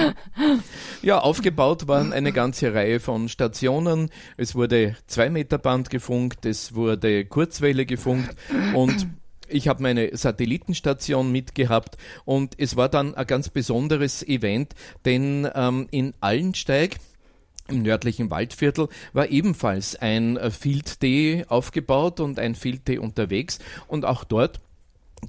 ja, 1.03 1.19
aufgebaut 1.19 1.89
waren 1.89 2.13
eine 2.13 2.33
ganze 2.33 2.75
Reihe 2.75 3.01
von 3.01 3.29
Stationen. 3.29 4.11
Es 4.37 4.55
wurde 4.55 4.97
zwei 5.07 5.31
Meter 5.31 5.59
Band 5.59 5.91
gefunkt. 5.91 6.45
Es 6.47 6.75
wurde 6.75 7.25
Kurzwelle 7.25 7.87
gefunkt 7.87 8.37
und 8.75 9.07
ich 9.49 9.69
habe 9.69 9.83
meine 9.83 10.17
Satellitenstation 10.17 11.31
mitgehabt 11.31 11.97
und 12.25 12.55
es 12.59 12.77
war 12.77 12.89
dann 12.89 13.15
ein 13.15 13.27
ganz 13.27 13.49
besonderes 13.49 14.23
Event, 14.23 14.75
denn 15.05 15.49
ähm, 15.55 15.89
in 15.91 16.15
Allensteig 16.21 16.97
im 17.69 17.83
nördlichen 17.83 18.31
Waldviertel 18.31 18.89
war 19.13 19.29
ebenfalls 19.29 19.97
ein 19.97 20.39
Field 20.51 21.03
Day 21.03 21.45
aufgebaut 21.49 22.21
und 22.21 22.39
ein 22.39 22.55
Field 22.55 22.87
Day 22.87 22.99
unterwegs 22.99 23.59
und 23.89 24.05
auch 24.05 24.23
dort 24.23 24.61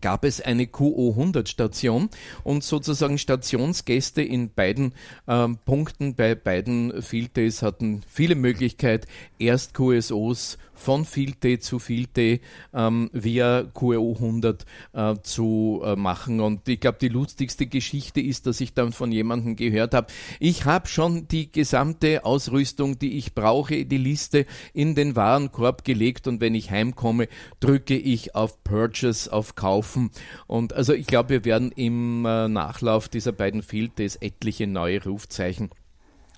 gab 0.01 0.25
es 0.25 0.41
eine 0.41 0.65
QO100-Station 0.65 2.09
und 2.43 2.63
sozusagen 2.63 3.17
Stationsgäste 3.17 4.21
in 4.21 4.53
beiden 4.53 4.93
ähm, 5.27 5.57
Punkten 5.65 6.15
bei 6.15 6.35
beiden 6.35 7.01
Field 7.01 7.35
Days 7.37 7.61
hatten 7.61 8.01
viele 8.07 8.35
Möglichkeiten, 8.35 9.07
erst 9.39 9.73
QSOs 9.73 10.57
von 10.77 11.05
Field 11.05 11.43
Day 11.43 11.59
zu 11.59 11.79
Field 11.79 12.15
Day 12.15 12.41
ähm, 12.73 13.09
via 13.11 13.63
QO 13.73 14.13
100 14.13 14.65
äh, 14.93 15.15
zu 15.21 15.81
äh, 15.83 15.95
machen. 15.95 16.39
Und 16.39 16.67
ich 16.69 16.79
glaube, 16.79 16.97
die 17.01 17.09
lustigste 17.09 17.67
Geschichte 17.67 18.21
ist, 18.21 18.47
dass 18.47 18.61
ich 18.61 18.73
dann 18.73 18.91
von 18.91 19.11
jemandem 19.11 19.55
gehört 19.55 19.93
habe, 19.93 20.07
ich 20.39 20.65
habe 20.65 20.87
schon 20.87 21.27
die 21.27 21.51
gesamte 21.51 22.25
Ausrüstung, 22.25 22.99
die 22.99 23.17
ich 23.17 23.33
brauche, 23.33 23.85
die 23.85 23.97
Liste 23.97 24.45
in 24.73 24.95
den 24.95 25.15
Warenkorb 25.15 25.83
gelegt 25.83 26.27
und 26.27 26.41
wenn 26.41 26.55
ich 26.55 26.71
heimkomme, 26.71 27.27
drücke 27.59 27.97
ich 27.97 28.35
auf 28.35 28.63
Purchase, 28.63 29.31
auf 29.31 29.55
Kaufen. 29.55 30.11
Und 30.45 30.73
also 30.73 30.93
ich 30.93 31.07
glaube, 31.07 31.29
wir 31.29 31.45
werden 31.45 31.71
im 31.71 32.25
äh, 32.25 32.47
Nachlauf 32.47 33.09
dieser 33.09 33.31
beiden 33.31 33.61
Field 33.61 33.99
Days 33.99 34.15
etliche 34.15 34.67
neue 34.67 35.03
Rufzeichen 35.03 35.69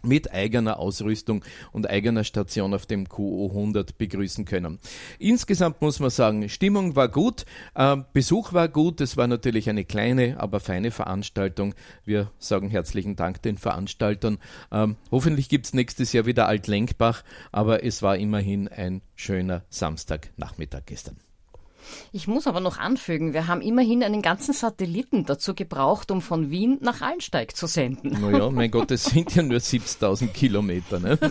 mit 0.03 0.33
eigener 0.33 0.79
Ausrüstung 0.79 1.43
und 1.71 1.89
eigener 1.89 2.23
Station 2.23 2.73
auf 2.73 2.85
dem 2.85 3.07
QO 3.07 3.47
100 3.49 3.97
begrüßen 3.97 4.45
können. 4.45 4.79
Insgesamt 5.17 5.81
muss 5.81 5.99
man 5.99 6.09
sagen, 6.09 6.49
Stimmung 6.49 6.95
war 6.95 7.09
gut, 7.09 7.45
äh, 7.75 7.97
Besuch 8.13 8.53
war 8.53 8.67
gut, 8.67 9.01
es 9.01 9.17
war 9.17 9.27
natürlich 9.27 9.69
eine 9.69 9.85
kleine, 9.85 10.39
aber 10.39 10.59
feine 10.59 10.91
Veranstaltung. 10.91 11.75
Wir 12.05 12.31
sagen 12.39 12.69
herzlichen 12.69 13.15
Dank 13.15 13.41
den 13.41 13.57
Veranstaltern. 13.57 14.39
Ähm, 14.71 14.95
hoffentlich 15.11 15.49
gibt 15.49 15.65
es 15.65 15.73
nächstes 15.73 16.13
Jahr 16.13 16.25
wieder 16.25 16.47
Alt-Lenkbach, 16.47 17.23
aber 17.51 17.83
es 17.83 18.01
war 18.01 18.17
immerhin 18.17 18.67
ein 18.67 19.01
schöner 19.15 19.63
Samstagnachmittag 19.69 20.83
gestern. 20.85 21.28
Ich 22.11 22.27
muss 22.27 22.47
aber 22.47 22.59
noch 22.59 22.77
anfügen, 22.77 23.33
wir 23.33 23.47
haben 23.47 23.61
immerhin 23.61 24.03
einen 24.03 24.21
ganzen 24.21 24.53
Satelliten 24.53 25.25
dazu 25.25 25.53
gebraucht, 25.53 26.11
um 26.11 26.21
von 26.21 26.49
Wien 26.49 26.77
nach 26.81 27.01
Allensteig 27.01 27.55
zu 27.55 27.67
senden. 27.67 28.19
Naja, 28.21 28.49
mein 28.49 28.71
Gott, 28.71 28.91
es 28.91 29.05
sind 29.05 29.35
ja 29.35 29.43
nur 29.43 29.59
70.000 29.59 30.27
Kilometer. 30.27 30.99
Ne? 30.99 31.17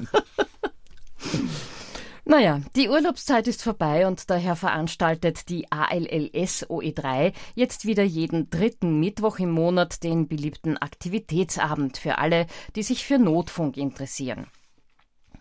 Naja, 2.31 2.61
die 2.77 2.91
Urlaubszeit 2.91 3.49
ist 3.49 3.63
vorbei 3.63 4.07
und 4.07 4.29
daher 4.29 4.55
veranstaltet 4.55 5.49
die 5.49 5.73
ALLS 5.73 6.69
OE3 6.69 7.33
jetzt 7.55 7.87
wieder 7.87 8.03
jeden 8.03 8.51
dritten 8.51 9.01
Mittwoch 9.01 9.39
im 9.39 9.51
Monat 9.51 10.05
den 10.05 10.29
beliebten 10.29 10.77
Aktivitätsabend 10.77 11.97
für 11.97 12.19
alle, 12.19 12.47
die 12.77 12.83
sich 12.83 13.07
für 13.07 13.19
Notfunk 13.19 13.79
interessieren. 13.79 14.47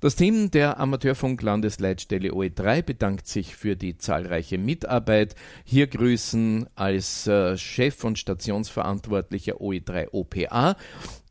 Das 0.00 0.14
Team 0.14 0.50
der 0.50 0.78
Amateurfunk-Landesleitstelle 0.78 2.30
OE3 2.30 2.82
bedankt 2.82 3.26
sich 3.26 3.56
für 3.56 3.76
die 3.76 3.96
zahlreiche 3.96 4.58
Mitarbeit. 4.58 5.34
Hier 5.64 5.86
grüßen 5.86 6.68
als 6.74 7.26
äh, 7.26 7.56
Chef 7.56 8.04
und 8.04 8.18
Stationsverantwortlicher 8.18 9.54
OE3 9.54 10.08
OPA 10.12 10.76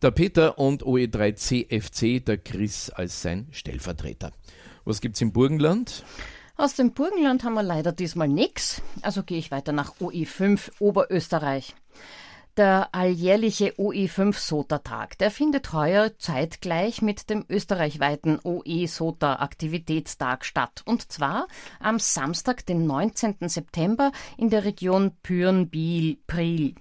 der 0.02 0.12
Peter 0.12 0.58
und 0.58 0.84
OE3 0.84 1.36
CFC 1.36 2.26
der 2.26 2.40
Chris 2.40 2.90
als 2.90 3.22
sein 3.22 3.48
Stellvertreter. 3.52 4.32
Was 4.86 5.02
gibt's 5.02 5.22
im 5.22 5.32
Burgenland? 5.32 6.04
Aus 6.58 6.76
dem 6.76 6.92
Burgenland 6.92 7.44
haben 7.44 7.56
wir 7.56 7.64
leider 7.64 7.92
diesmal 7.92 8.28
nichts, 8.28 8.84
also 9.02 9.24
gehe 9.24 9.40
ich 9.40 9.50
weiter 9.52 9.72
nach 9.72 9.96
OE5 10.00 10.74
Oberösterreich. 10.80 11.74
Der 12.56 12.90
alljährliche 12.94 13.74
OE5-SOTA-Tag, 13.74 15.18
der 15.18 15.32
findet 15.32 15.74
heuer 15.74 16.18
zeitgleich 16.18 17.02
mit 17.02 17.30
dem 17.30 17.44
österreichweiten 17.50 18.40
OE-SOTA-Aktivitätstag 18.42 20.46
statt. 20.46 20.82
Und 20.86 21.12
zwar 21.12 21.48
am 21.82 22.00
Samstag, 22.00 22.66
den 22.66 22.86
19. 22.86 23.50
September 23.50 24.14
in 24.38 24.50
der 24.50 24.64
Region 24.64 25.12
Pürn-Biel-Priel. 25.22 26.76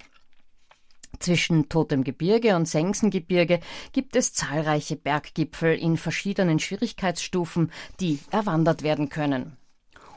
Zwischen 1.25 1.71
Totem 1.71 2.05
Gebirge 2.05 2.55
und 2.55 2.69
Sengsengebirge 2.69 3.61
gibt 3.93 4.15
es 4.15 4.35
zahlreiche 4.35 4.95
Berggipfel 4.95 5.75
in 5.75 5.97
verschiedenen 5.97 6.59
Schwierigkeitsstufen, 6.59 7.73
die 7.99 8.19
erwandert 8.31 8.83
werden 8.83 9.09
können. 9.09 9.57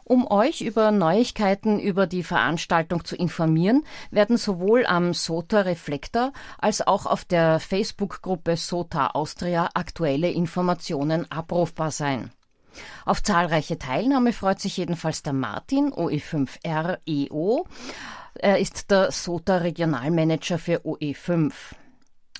Um 0.03 0.29
euch 0.29 0.59
über 0.59 0.91
Neuigkeiten 0.91 1.79
über 1.79 2.07
die 2.07 2.23
Veranstaltung 2.23 3.05
zu 3.05 3.15
informieren, 3.15 3.85
werden 4.11 4.35
sowohl 4.35 4.85
am 4.85 5.13
SOTA 5.13 5.61
Reflektor 5.61 6.33
als 6.57 6.85
auch 6.85 7.05
auf 7.05 7.23
der 7.23 7.61
Facebook-Gruppe 7.61 8.57
SOTA 8.57 9.11
Austria 9.11 9.69
aktuelle 9.75 10.29
Informationen 10.29 11.31
abrufbar 11.31 11.91
sein. 11.91 12.31
Auf 13.05 13.23
zahlreiche 13.23 13.77
Teilnahme 13.77 14.33
freut 14.33 14.59
sich 14.59 14.77
jedenfalls 14.77 15.23
der 15.23 15.33
Martin 15.33 15.91
OE5REO. 15.93 17.65
Er 18.35 18.59
ist 18.59 18.91
der 18.91 19.11
SOTA 19.11 19.57
Regionalmanager 19.57 20.59
für 20.59 20.81
OE5. 20.85 21.53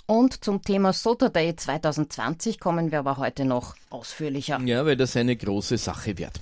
Und 0.09 0.41
zum 0.45 0.61
Thema 0.61 0.93
SOTA 0.93 1.27
Day 1.27 1.53
2020 1.53 2.61
kommen 2.61 2.91
wir 2.91 2.99
aber 2.99 3.17
heute 3.17 3.43
noch 3.43 3.75
ausführlicher. 3.89 4.57
Ja, 4.61 4.85
weil 4.85 4.95
das 4.95 5.17
eine 5.17 5.35
große 5.35 5.77
Sache 5.77 6.17
wird. 6.17 6.39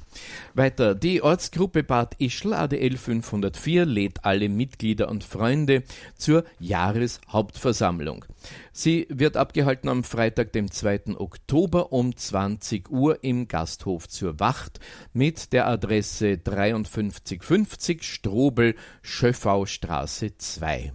Weiter. 0.53 0.93
Die 0.93 1.23
Ortsgruppe 1.23 1.81
Bad 1.81 2.13
Ischl 2.19 2.53
ADL 2.53 2.95
504 2.95 3.85
lädt 3.85 4.23
alle 4.23 4.49
Mitglieder 4.49 5.09
und 5.09 5.23
Freunde 5.23 5.81
zur 6.15 6.43
Jahreshauptversammlung. 6.59 8.25
Sie 8.71 9.07
wird 9.09 9.35
abgehalten 9.35 9.89
am 9.89 10.03
Freitag, 10.03 10.53
dem 10.53 10.69
2. 10.69 11.17
Oktober 11.17 11.91
um 11.91 12.15
20 12.15 12.91
Uhr 12.91 13.23
im 13.23 13.47
Gasthof 13.47 14.07
zur 14.07 14.39
Wacht 14.39 14.79
mit 15.11 15.53
der 15.53 15.65
Adresse 15.65 16.37
5350 16.37 18.03
Strobel 18.03 18.75
Schöffaustraße 19.01 20.37
2. 20.37 20.93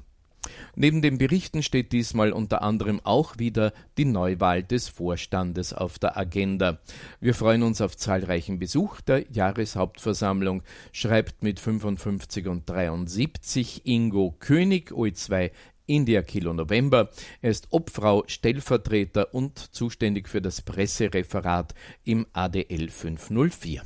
Neben 0.76 1.02
den 1.02 1.18
Berichten 1.18 1.62
steht 1.62 1.92
diesmal 1.92 2.32
unter 2.32 2.62
anderem 2.62 3.00
auch 3.04 3.38
wieder 3.38 3.72
die 3.98 4.04
Neuwahl 4.04 4.62
des 4.62 4.88
Vorstandes 4.88 5.72
auf 5.72 5.98
der 5.98 6.16
Agenda. 6.16 6.78
Wir 7.20 7.34
freuen 7.34 7.62
uns 7.62 7.80
auf 7.80 7.96
zahlreichen 7.96 8.58
Besuch 8.58 9.00
der 9.00 9.30
Jahreshauptversammlung, 9.30 10.62
schreibt 10.92 11.42
mit 11.42 11.60
55 11.60 12.46
und 12.46 12.68
73 12.68 13.86
Ingo 13.86 14.36
König, 14.38 14.92
OE2 14.92 15.50
India 15.86 16.22
Kilo 16.22 16.52
November. 16.52 17.10
Er 17.42 17.50
ist 17.50 17.68
Obfrau, 17.70 18.24
Stellvertreter 18.26 19.34
und 19.34 19.58
zuständig 19.58 20.28
für 20.28 20.40
das 20.40 20.62
Pressereferat 20.62 21.74
im 22.04 22.26
ADL 22.32 22.88
504. 22.88 23.82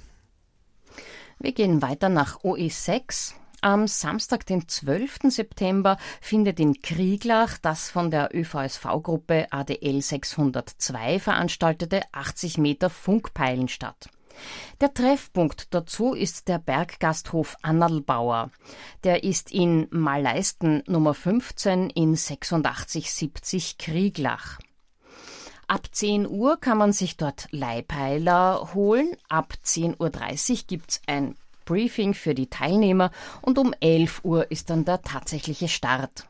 Wir 1.38 1.52
gehen 1.52 1.82
weiter 1.82 2.08
nach 2.08 2.40
OE6. 2.44 3.34
Am 3.64 3.86
Samstag, 3.86 4.44
den 4.44 4.68
12. 4.68 5.20
September, 5.30 5.96
findet 6.20 6.60
in 6.60 6.82
Krieglach 6.82 7.56
das 7.56 7.88
von 7.88 8.10
der 8.10 8.28
ÖVSV-Gruppe 8.34 9.46
ADL 9.50 10.02
602 10.02 11.18
veranstaltete 11.18 12.02
80 12.12 12.58
Meter 12.58 12.90
Funkpeilen 12.90 13.68
statt. 13.68 14.10
Der 14.82 14.92
Treffpunkt 14.92 15.72
dazu 15.72 16.12
ist 16.12 16.48
der 16.48 16.58
Berggasthof 16.58 17.56
Annalbauer. 17.62 18.50
Der 19.02 19.24
ist 19.24 19.50
in 19.50 19.86
Malleisten 19.90 20.82
Nummer 20.86 21.14
15 21.14 21.88
in 21.88 22.12
8670 22.16 23.78
Krieglach. 23.78 24.58
Ab 25.68 25.86
10 25.90 26.28
Uhr 26.28 26.58
kann 26.60 26.76
man 26.76 26.92
sich 26.92 27.16
dort 27.16 27.48
Leihpeiler 27.50 28.74
holen. 28.74 29.16
Ab 29.30 29.54
10.30 29.64 30.50
Uhr 30.50 30.58
gibt's 30.66 31.00
ein 31.06 31.34
Briefing 31.64 32.14
für 32.14 32.34
die 32.34 32.48
Teilnehmer 32.48 33.10
und 33.42 33.58
um 33.58 33.74
11 33.80 34.20
Uhr 34.24 34.50
ist 34.50 34.70
dann 34.70 34.84
der 34.84 35.02
tatsächliche 35.02 35.68
Start. 35.68 36.26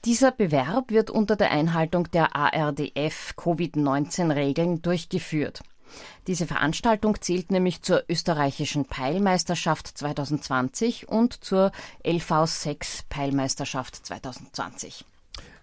Dieser 0.04 0.30
Bewerb 0.30 0.90
wird 0.90 1.11
unter 1.11 1.34
der 1.37 1.50
Einhaltung 1.50 2.11
der 2.12 2.37
ARDF 2.37 3.34
Covid-19-Regeln 3.37 4.82
durchgeführt. 4.82 5.62
Diese 6.27 6.46
Veranstaltung 6.46 7.20
zählt 7.20 7.51
nämlich 7.51 7.83
zur 7.83 8.05
österreichischen 8.09 8.85
Peilmeisterschaft 8.85 9.87
2020 9.87 11.09
und 11.09 11.44
zur 11.44 11.72
LV6 12.05 13.05
Peilmeisterschaft 13.09 14.07
2020. 14.07 15.05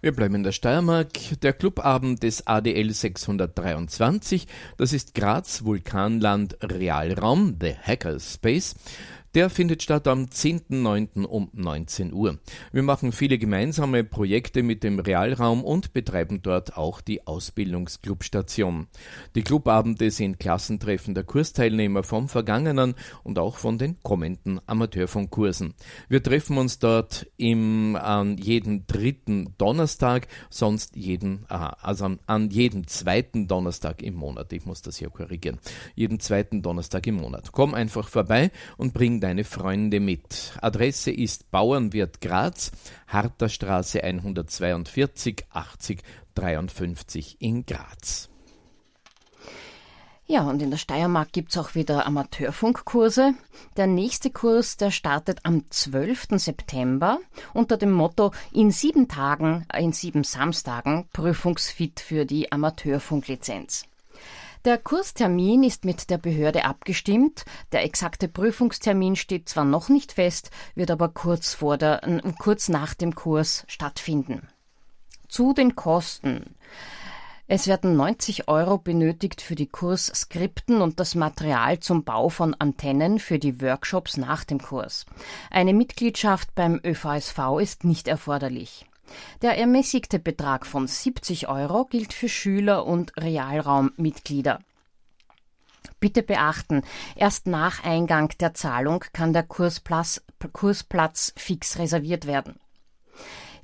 Wir 0.00 0.12
bleiben 0.12 0.36
in 0.36 0.42
der 0.42 0.52
Steiermark. 0.52 1.40
Der 1.42 1.52
Clubabend 1.52 2.22
des 2.22 2.46
ADL 2.46 2.92
623, 2.92 4.46
das 4.76 4.92
ist 4.92 5.14
Graz 5.14 5.64
Vulkanland 5.64 6.56
Realraum, 6.62 7.56
The 7.60 7.74
Hackerspace. 7.74 8.76
Der 9.36 9.50
findet 9.50 9.82
statt 9.82 10.08
am 10.08 10.24
10.9. 10.24 11.26
um 11.26 11.50
19 11.52 12.14
Uhr. 12.14 12.38
Wir 12.72 12.82
machen 12.82 13.12
viele 13.12 13.36
gemeinsame 13.36 14.02
Projekte 14.02 14.62
mit 14.62 14.82
dem 14.82 14.98
Realraum 14.98 15.62
und 15.62 15.92
betreiben 15.92 16.40
dort 16.40 16.78
auch 16.78 17.02
die 17.02 17.26
Ausbildungsclubstation. 17.26 18.86
Die 19.34 19.42
Clubabende 19.42 20.10
sind 20.10 20.40
Klassentreffen 20.40 21.12
der 21.12 21.24
Kursteilnehmer 21.24 22.02
vom 22.02 22.30
vergangenen 22.30 22.94
und 23.24 23.38
auch 23.38 23.58
von 23.58 23.76
den 23.76 24.02
kommenden 24.02 24.58
Amateurfunkkursen. 24.64 25.74
Wir 26.08 26.22
treffen 26.22 26.56
uns 26.56 26.78
dort 26.78 27.26
im, 27.36 27.94
an 27.94 28.38
jeden 28.38 28.86
dritten 28.86 29.52
Donnerstag, 29.58 30.28
sonst 30.48 30.96
jeden, 30.96 31.44
aha, 31.48 31.76
also 31.82 32.06
an, 32.06 32.20
an 32.24 32.48
jeden 32.48 32.86
zweiten 32.86 33.48
Donnerstag 33.48 34.00
im 34.00 34.14
Monat. 34.14 34.54
Ich 34.54 34.64
muss 34.64 34.80
das 34.80 34.96
hier 34.96 35.10
korrigieren. 35.10 35.58
Jeden 35.94 36.20
zweiten 36.20 36.62
Donnerstag 36.62 37.06
im 37.06 37.16
Monat. 37.16 37.52
Komm 37.52 37.74
einfach 37.74 38.08
vorbei 38.08 38.50
und 38.78 38.94
bring 38.94 39.20
deine 39.26 39.42
Freunde 39.42 39.98
mit. 39.98 40.52
Adresse 40.62 41.10
ist 41.10 41.50
Bauernwirt 41.50 42.20
Graz, 42.20 42.70
Harterstraße 43.08 44.04
142 44.04 45.46
80 45.50 46.00
53 46.36 47.36
in 47.40 47.66
Graz. 47.66 48.28
Ja, 50.26 50.42
und 50.42 50.62
in 50.62 50.70
der 50.70 50.78
Steiermark 50.78 51.32
gibt's 51.32 51.58
auch 51.58 51.74
wieder 51.74 52.06
Amateurfunkkurse. 52.06 53.34
Der 53.76 53.88
nächste 53.88 54.30
Kurs, 54.30 54.76
der 54.76 54.92
startet 54.92 55.40
am 55.42 55.68
12. 55.70 56.28
September 56.36 57.18
unter 57.52 57.76
dem 57.76 57.90
Motto 57.90 58.30
In 58.52 58.70
sieben 58.70 59.08
Tagen, 59.08 59.66
in 59.76 59.90
sieben 59.90 60.22
Samstagen 60.22 61.08
prüfungsfit 61.12 61.98
für 61.98 62.26
die 62.26 62.52
Amateurfunklizenz. 62.52 63.86
Der 64.64 64.78
Kurstermin 64.78 65.62
ist 65.62 65.84
mit 65.84 66.10
der 66.10 66.18
Behörde 66.18 66.64
abgestimmt. 66.64 67.44
Der 67.72 67.84
exakte 67.84 68.28
Prüfungstermin 68.28 69.16
steht 69.16 69.48
zwar 69.48 69.64
noch 69.64 69.88
nicht 69.88 70.12
fest, 70.12 70.50
wird 70.74 70.90
aber 70.90 71.08
kurz, 71.08 71.54
vor 71.54 71.76
der, 71.76 72.00
kurz 72.38 72.68
nach 72.68 72.94
dem 72.94 73.14
Kurs 73.14 73.64
stattfinden. 73.68 74.48
Zu 75.28 75.52
den 75.52 75.76
Kosten. 75.76 76.56
Es 77.48 77.68
werden 77.68 77.96
90 77.96 78.48
Euro 78.48 78.76
benötigt 78.76 79.40
für 79.40 79.54
die 79.54 79.68
Kursskripten 79.68 80.80
und 80.82 80.98
das 80.98 81.14
Material 81.14 81.78
zum 81.78 82.02
Bau 82.02 82.28
von 82.28 82.54
Antennen 82.54 83.20
für 83.20 83.38
die 83.38 83.60
Workshops 83.60 84.16
nach 84.16 84.42
dem 84.42 84.60
Kurs. 84.60 85.06
Eine 85.48 85.72
Mitgliedschaft 85.72 86.56
beim 86.56 86.80
ÖVSV 86.84 87.60
ist 87.60 87.84
nicht 87.84 88.08
erforderlich. 88.08 88.86
Der 89.42 89.58
ermäßigte 89.58 90.18
Betrag 90.18 90.66
von 90.66 90.86
70 90.86 91.48
Euro 91.48 91.84
gilt 91.84 92.12
für 92.12 92.28
Schüler 92.28 92.86
und 92.86 93.16
Realraummitglieder. 93.16 94.60
Bitte 96.00 96.22
beachten, 96.22 96.82
erst 97.14 97.46
nach 97.46 97.82
Eingang 97.84 98.28
der 98.40 98.54
Zahlung 98.54 99.04
kann 99.12 99.32
der 99.32 99.44
Kursplatz, 99.44 100.22
Kursplatz 100.52 101.32
fix 101.36 101.78
reserviert 101.78 102.26
werden. 102.26 102.58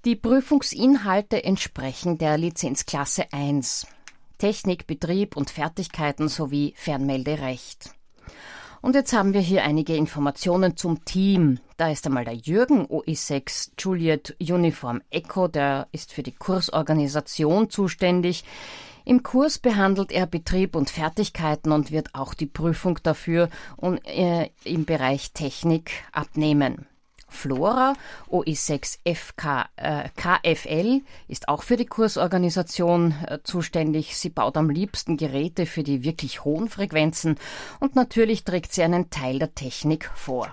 Die 0.05 0.17
Prüfungsinhalte 0.17 1.45
entsprechen 1.45 2.19
der 2.19 2.39
Lizenzklasse 2.39 3.33
1. 3.33 3.87
Technik, 4.39 4.89
Betrieb 4.89 5.37
und 5.37 5.51
Fertigkeiten 5.51 6.29
sowie 6.29 6.75
Fernmelderecht. 6.77 7.95
Und 8.83 8.97
jetzt 8.97 9.13
haben 9.13 9.33
wir 9.33 9.41
hier 9.41 9.63
einige 9.63 9.95
Informationen 9.95 10.77
zum 10.77 11.05
Team. 11.05 11.61
Da 11.77 11.89
ist 11.89 12.05
einmal 12.05 12.25
der 12.25 12.35
Jürgen 12.35 12.85
OE6 12.87 13.71
Juliet 13.79 14.37
Uniform 14.41 15.01
Echo, 15.09 15.47
der 15.47 15.87
ist 15.93 16.13
für 16.13 16.25
die 16.25 16.33
Kursorganisation 16.33 17.71
zuständig. 17.71 18.45
Im 19.05 19.23
Kurs 19.23 19.61
behandelt 19.61 20.11
er 20.11 20.27
Betrieb 20.27 20.75
und 20.75 20.91
Fertigkeiten 20.91 21.71
und 21.71 21.93
wird 21.93 22.15
auch 22.15 22.35
die 22.35 22.47
Prüfung 22.47 22.99
dafür 23.05 23.51
und, 23.77 24.05
äh, 24.05 24.51
im 24.65 24.85
Bereich 24.85 25.33
Technik 25.33 25.93
abnehmen. 26.11 26.87
Flora 27.33 27.95
OE6 28.31 28.99
FK, 29.05 29.67
äh, 29.77 30.09
KFL 30.17 31.01
ist 31.29 31.49
auch 31.49 31.63
für 31.63 31.77
die 31.77 31.87
Kursorganisation 31.87 33.15
äh, 33.27 33.39
zuständig. 33.43 34.17
Sie 34.17 34.31
baut 34.31 34.57
am 34.57 34.71
liebsten 34.71 35.17
Geräte 35.17 35.67
für 35.67 35.83
die 35.83 36.05
wirklich 36.05 36.45
hohen 36.45 36.69
Frequenzen 36.69 37.37
und 37.81 37.97
natürlich 37.97 38.45
trägt 38.45 38.73
sie 38.73 38.83
einen 38.83 39.11
Teil 39.11 39.39
der 39.39 39.55
Technik 39.55 40.11
vor. 40.15 40.51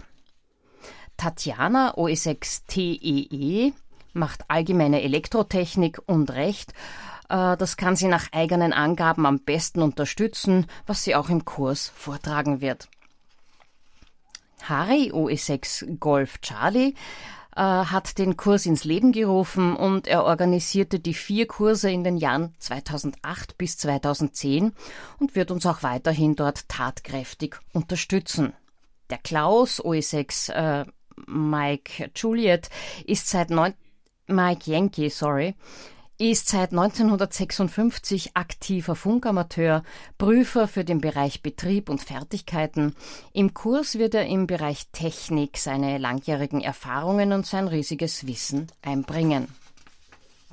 Tatjana 1.18 1.96
OE6 1.96 2.62
TEE 2.68 3.28
e, 3.30 3.74
macht 4.14 4.46
allgemeine 4.48 5.02
Elektrotechnik 5.02 6.02
und 6.06 6.32
Recht. 6.32 6.74
Äh, 7.30 7.58
das 7.58 7.78
kann 7.78 7.96
sie 7.96 8.08
nach 8.08 8.32
eigenen 8.32 8.74
Angaben 8.74 9.26
am 9.26 9.40
besten 9.40 9.82
unterstützen, 9.82 10.66
was 10.88 11.04
sie 11.04 11.16
auch 11.16 11.30
im 11.30 11.46
Kurs 11.46 11.92
vortragen 11.96 12.62
wird. 12.62 12.88
Harry 14.64 15.12
OE6 15.12 16.00
Golf 16.00 16.40
Charlie 16.42 16.96
äh, 17.56 17.62
hat 17.62 18.18
den 18.18 18.38
Kurs 18.38 18.66
ins 18.66 18.84
Leben 18.84 19.12
gerufen 19.12 19.76
und 19.76 20.08
er 20.08 20.24
organisierte 20.24 21.00
die 21.00 21.14
vier 21.14 21.48
Kurse 21.48 21.92
in 21.92 22.04
den 22.04 22.18
Jahren 22.18 22.54
2008 22.60 23.58
bis 23.58 23.78
2010 23.78 24.74
und 25.20 25.36
wird 25.36 25.52
uns 25.52 25.66
auch 25.66 25.84
weiterhin 25.84 26.36
dort 26.36 26.70
tatkräftig 26.70 27.58
unterstützen. 27.74 28.54
Der 29.10 29.18
Klaus 29.18 29.84
OE6 29.84 30.52
äh, 30.54 30.86
Mike 31.28 32.12
Juliet 32.16 32.70
ist 33.06 33.28
seit 33.28 33.50
neun 33.50 33.74
Mike 34.28 34.70
Yankee, 34.70 35.10
sorry, 35.10 35.56
ist 36.28 36.50
seit 36.50 36.72
1956 36.72 38.36
aktiver 38.36 38.96
Funkamateur, 38.96 39.84
Prüfer 40.18 40.68
für 40.68 40.84
den 40.84 41.00
Bereich 41.00 41.42
Betrieb 41.42 41.88
und 41.90 42.02
Fertigkeiten. 42.02 42.94
Im 43.32 43.54
Kurs 43.54 43.98
wird 43.98 44.16
er 44.16 44.26
im 44.26 44.46
Bereich 44.46 44.88
Technik 44.92 45.58
seine 45.58 45.98
langjährigen 45.98 46.60
Erfahrungen 46.60 47.32
und 47.32 47.46
sein 47.46 47.70
riesiges 47.70 48.28
Wissen 48.28 48.68
einbringen. 48.82 49.48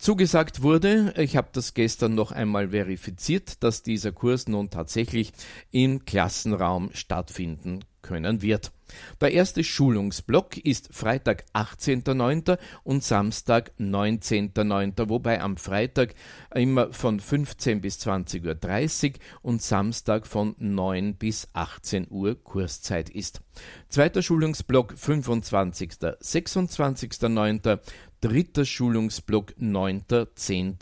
Zugesagt 0.00 0.62
wurde, 0.62 1.12
ich 1.18 1.36
habe 1.36 1.50
das 1.52 1.74
gestern 1.74 2.14
noch 2.14 2.32
einmal 2.32 2.70
verifiziert, 2.70 3.62
dass 3.62 3.82
dieser 3.82 4.12
Kurs 4.12 4.48
nun 4.48 4.70
tatsächlich 4.70 5.30
im 5.72 6.06
Klassenraum 6.06 6.88
stattfinden 6.94 7.84
können 8.00 8.40
wird. 8.40 8.72
Der 9.20 9.32
erste 9.32 9.62
Schulungsblock 9.62 10.56
ist 10.56 10.88
Freitag 10.92 11.44
18.09. 11.54 12.58
und 12.82 13.04
Samstag 13.04 13.72
19.09., 13.78 15.08
wobei 15.08 15.40
am 15.40 15.56
Freitag 15.56 16.14
immer 16.54 16.92
von 16.92 17.20
15 17.20 17.80
bis 17.80 17.98
20.30 17.98 19.10
Uhr 19.10 19.18
und 19.42 19.62
Samstag 19.62 20.26
von 20.26 20.54
9 20.58 21.16
bis 21.16 21.48
18 21.52 22.08
Uhr 22.10 22.42
Kurszeit 22.42 23.10
ist. 23.10 23.42
Zweiter 23.88 24.22
Schulungsblock 24.22 24.94
25. 24.96 25.90
26.09. 25.90 27.78
Dritter 28.20 28.64
Schulungsblock 28.64 29.54
9. 29.58 30.04
10. 30.34 30.78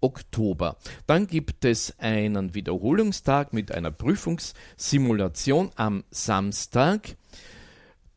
Oktober. 0.00 0.76
Dann 1.06 1.26
gibt 1.26 1.64
es 1.64 1.94
einen 1.98 2.54
Wiederholungstag 2.54 3.52
mit 3.52 3.72
einer 3.72 3.90
Prüfungssimulation 3.90 5.70
am 5.76 6.04
Samstag 6.10 7.16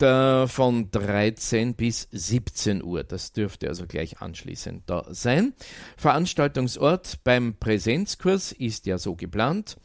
von 0.04 0.92
13 0.92 1.76
bis 1.76 2.08
17 2.12 2.84
Uhr. 2.84 3.04
Das 3.04 3.32
dürfte 3.32 3.68
also 3.68 3.86
gleich 3.88 4.22
anschließend 4.22 4.84
da 4.86 5.06
sein. 5.10 5.54
Veranstaltungsort 5.98 7.24
beim 7.24 7.56
Präsenzkurs 7.56 8.52
ist 8.52 8.86
ja 8.86 8.98
so 8.98 9.16
geplant, 9.16 9.78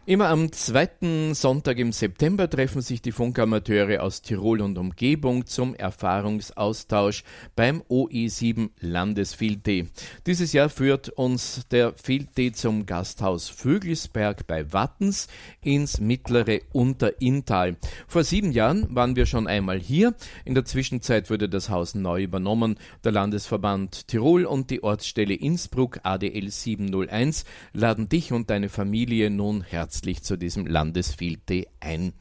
Immer 0.06 0.28
am 0.28 0.52
zweiten 0.52 1.32
Sonntag 1.32 1.78
im 1.78 1.90
September 1.90 2.50
treffen 2.50 2.82
sich 2.82 3.00
die 3.00 3.10
Funkamateure 3.10 4.02
aus 4.02 4.20
Tirol 4.20 4.60
und 4.60 4.76
Umgebung 4.76 5.46
zum 5.46 5.74
Erfahrungsaustausch 5.74 7.24
beim 7.56 7.80
OE7 7.88 8.68
Landesfiltee. 8.80 9.86
Dieses 10.26 10.52
Jahr 10.52 10.68
führt 10.68 11.08
uns 11.08 11.66
der 11.70 11.94
Filtee 11.94 12.52
zum 12.52 12.84
Gasthaus 12.84 13.48
Vögelsberg 13.48 14.46
bei 14.46 14.74
Wattens 14.74 15.28
ins 15.62 16.00
mittlere 16.00 16.60
Unterinntal. 16.74 17.78
Vor 18.06 18.24
sieben 18.24 18.52
Jahren 18.52 18.94
waren 18.94 19.16
wir 19.16 19.24
schon 19.24 19.46
einmal 19.46 19.80
hier. 19.80 20.14
In 20.44 20.54
der 20.54 20.66
Zwischenzeit 20.66 21.30
wurde 21.30 21.48
das 21.48 21.70
Haus 21.70 21.94
neu 21.94 22.24
übernommen. 22.24 22.76
Der 23.04 23.12
Landesverband 23.12 24.06
Tirol 24.08 24.44
und 24.44 24.68
die 24.68 24.82
Ortsstelle 24.82 25.32
Innsbruck 25.32 26.00
ADL 26.02 26.50
701 26.50 27.46
laden 27.72 28.10
dich 28.10 28.34
und 28.34 28.50
deine 28.50 28.68
Familie 28.68 29.30
nun 29.30 29.62
herzlich 29.62 29.93
herzlich 29.94 30.24
zu 30.24 30.36
diesem 30.36 30.66
Landesfilte 30.66 31.68
ein. 31.78 32.14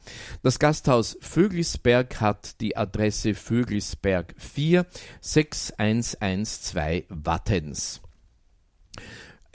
Das 0.44 0.60
Gasthaus 0.60 1.18
Vögelsberg 1.20 2.20
hat 2.20 2.60
die 2.60 2.76
Adresse 2.76 3.34
Vögelsberg 3.34 4.32
4 4.38 4.86
6112 5.20 7.06
Wattens. 7.08 8.00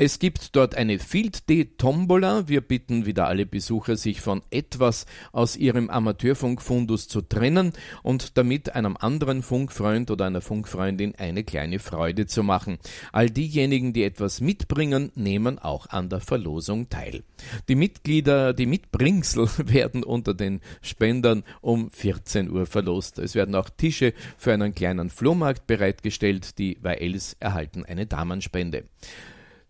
Es 0.02 0.18
gibt 0.18 0.56
dort 0.56 0.76
eine 0.76 0.98
Field 0.98 1.50
Day 1.50 1.76
Tombola. 1.78 2.48
Wir 2.48 2.62
bitten 2.62 3.06
wieder 3.06 3.28
alle 3.28 3.46
Besucher, 3.46 3.98
sich 3.98 4.22
von 4.22 4.42
etwas 4.50 5.06
aus 5.34 5.58
ihrem 5.58 5.90
Amateurfunkfundus 5.90 7.10
zu 7.10 7.20
trennen 7.20 7.74
und 8.02 8.38
damit 8.38 8.76
einem 8.76 8.96
anderen 8.96 9.44
Funkfreund 9.44 10.10
oder 10.10 10.28
einer 10.28 10.40
Funkfreundin 10.40 11.16
eine 11.18 11.44
kleine 11.44 11.80
Freude 11.80 12.28
zu 12.28 12.44
machen. 12.44 12.78
All 13.12 13.30
diejenigen, 13.30 13.92
die 13.92 14.06
etwas 14.06 14.40
mitbringen, 14.40 15.12
nehmen 15.16 15.60
auch 15.60 15.88
an 15.88 16.08
der 16.08 16.22
Verlosung 16.22 16.88
teil. 16.88 17.24
Die 17.68 17.76
Mitglieder, 17.76 18.54
die 18.54 18.68
Mitbringsel 18.68 19.50
werden 19.66 20.06
unter 20.06 20.34
den 20.34 20.62
Spendern 20.82 21.44
um 21.60 21.92
14 21.92 22.50
Uhr 22.50 22.68
verlost. 22.68 23.20
Es 23.20 23.36
werden 23.36 23.54
auch 23.54 23.70
Tische 23.70 24.14
für 24.38 24.54
einen 24.54 24.74
kleinen 24.74 25.10
Flohmarkt 25.10 25.68
bereitgestellt. 25.68 26.58
Die 26.58 26.78
YLs 26.82 27.36
erhalten 27.42 27.84
eine 27.84 28.06
Damenspende. 28.06 28.86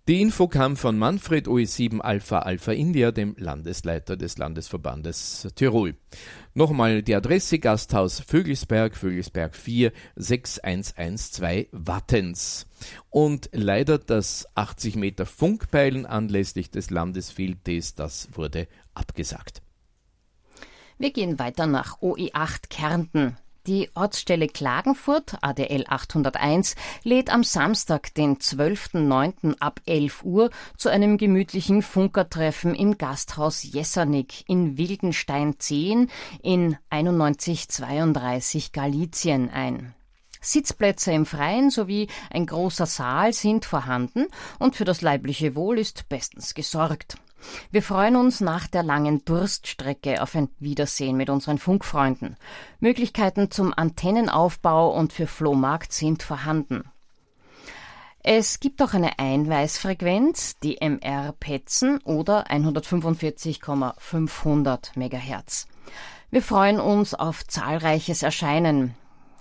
Die 0.09 0.23
Info 0.23 0.47
kam 0.47 0.75
von 0.75 0.97
Manfred 0.97 1.47
OE7 1.47 1.99
Alpha 1.99 2.39
Alpha 2.39 2.71
India, 2.71 3.11
dem 3.11 3.35
Landesleiter 3.37 4.17
des 4.17 4.39
Landesverbandes 4.39 5.47
Tirol. 5.53 5.97
Nochmal 6.55 7.03
die 7.03 7.13
Adresse 7.13 7.59
Gasthaus 7.59 8.19
Vögelsberg, 8.19 8.95
Vögelsberg 8.95 9.55
4 9.55 9.91
6112 10.15 11.67
Wattens. 11.71 12.65
Und 13.11 13.51
leider 13.53 13.99
das 13.99 14.47
80 14.55 14.95
Meter 14.95 15.27
Funkpeilen 15.27 16.07
anlässlich 16.07 16.71
des 16.71 16.89
Landesfielddays, 16.89 17.93
das 17.93 18.29
wurde 18.31 18.67
abgesagt. 18.95 19.61
Wir 20.97 21.13
gehen 21.13 21.37
weiter 21.37 21.67
nach 21.67 22.01
OE8 22.01 22.69
Kärnten. 22.71 23.37
Die 23.67 23.89
Ortsstelle 23.93 24.47
Klagenfurt, 24.47 25.35
ADL 25.41 25.83
801, 25.87 26.75
lädt 27.03 27.29
am 27.29 27.43
Samstag, 27.43 28.13
den 28.13 28.37
12.09. 28.37 29.57
ab 29.59 29.81
11 29.85 30.23
Uhr 30.23 30.49
zu 30.77 30.87
einem 30.89 31.17
gemütlichen 31.17 31.81
Funkertreffen 31.81 32.73
im 32.73 32.97
Gasthaus 32.97 33.63
Jessernick 33.63 34.47
in 34.47 34.77
Wildenstein 34.77 35.59
10 35.59 36.09
in 36.41 36.77
9132 36.89 38.71
Galizien 38.71 39.49
ein. 39.49 39.93
Sitzplätze 40.41 41.11
im 41.11 41.25
Freien 41.25 41.69
sowie 41.69 42.07
ein 42.29 42.45
großer 42.45 42.85
Saal 42.85 43.33
sind 43.33 43.65
vorhanden 43.65 44.27
und 44.57 44.77
für 44.77 44.85
das 44.85 45.01
leibliche 45.01 45.55
Wohl 45.55 45.79
ist 45.79 46.07
bestens 46.07 46.53
gesorgt. 46.53 47.17
Wir 47.71 47.81
freuen 47.81 48.15
uns 48.15 48.41
nach 48.41 48.67
der 48.67 48.83
langen 48.83 49.23
Durststrecke 49.25 50.21
auf 50.21 50.35
ein 50.35 50.49
Wiedersehen 50.59 51.17
mit 51.17 51.29
unseren 51.29 51.57
Funkfreunden. 51.57 52.37
Möglichkeiten 52.79 53.51
zum 53.51 53.73
Antennenaufbau 53.75 54.93
und 54.93 55.13
für 55.13 55.27
Flohmarkt 55.27 55.93
sind 55.93 56.23
vorhanden. 56.23 56.83
Es 58.21 58.59
gibt 58.59 58.81
auch 58.81 58.93
eine 58.93 59.17
Einweisfrequenz, 59.17 60.59
die 60.59 60.81
MR 60.81 61.33
Petzen 61.39 61.99
oder 62.03 62.49
145,500 62.49 64.91
MHz. 64.95 65.67
Wir 66.29 66.43
freuen 66.43 66.79
uns 66.79 67.13
auf 67.13 67.47
zahlreiches 67.47 68.21
Erscheinen. 68.21 68.93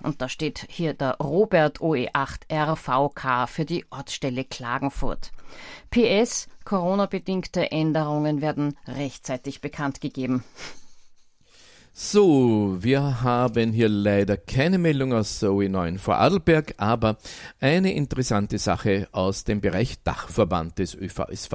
Und 0.03 0.23
da 0.23 0.29
steht 0.29 0.67
hier 0.71 0.95
der 0.95 1.17
Robert 1.17 1.81
OE8 1.81 2.53
RVK 2.53 3.49
für 3.49 3.65
die 3.65 3.85
Ortsstelle 3.91 4.45
Klagenfurt. 4.45 5.33
PS, 5.91 6.49
Corona-bedingte 6.65 7.71
Änderungen 7.71 8.41
werden 8.41 8.77
rechtzeitig 8.87 9.61
bekannt 9.61 10.01
gegeben. 10.01 10.45
So, 12.01 12.77
wir 12.79 13.23
haben 13.23 13.73
hier 13.73 13.89
leider 13.89 14.37
keine 14.37 14.79
Meldung 14.79 15.13
aus 15.13 15.41
der 15.41 15.49
OE9 15.51 15.99
vor 15.99 16.17
Adelberg, 16.19 16.75
aber 16.77 17.19
eine 17.59 17.93
interessante 17.93 18.59
Sache 18.59 19.09
aus 19.11 19.43
dem 19.43 19.61
Bereich 19.61 20.01
Dachverband 20.05 20.79
des 20.79 20.95
ÖVSV. 20.95 21.51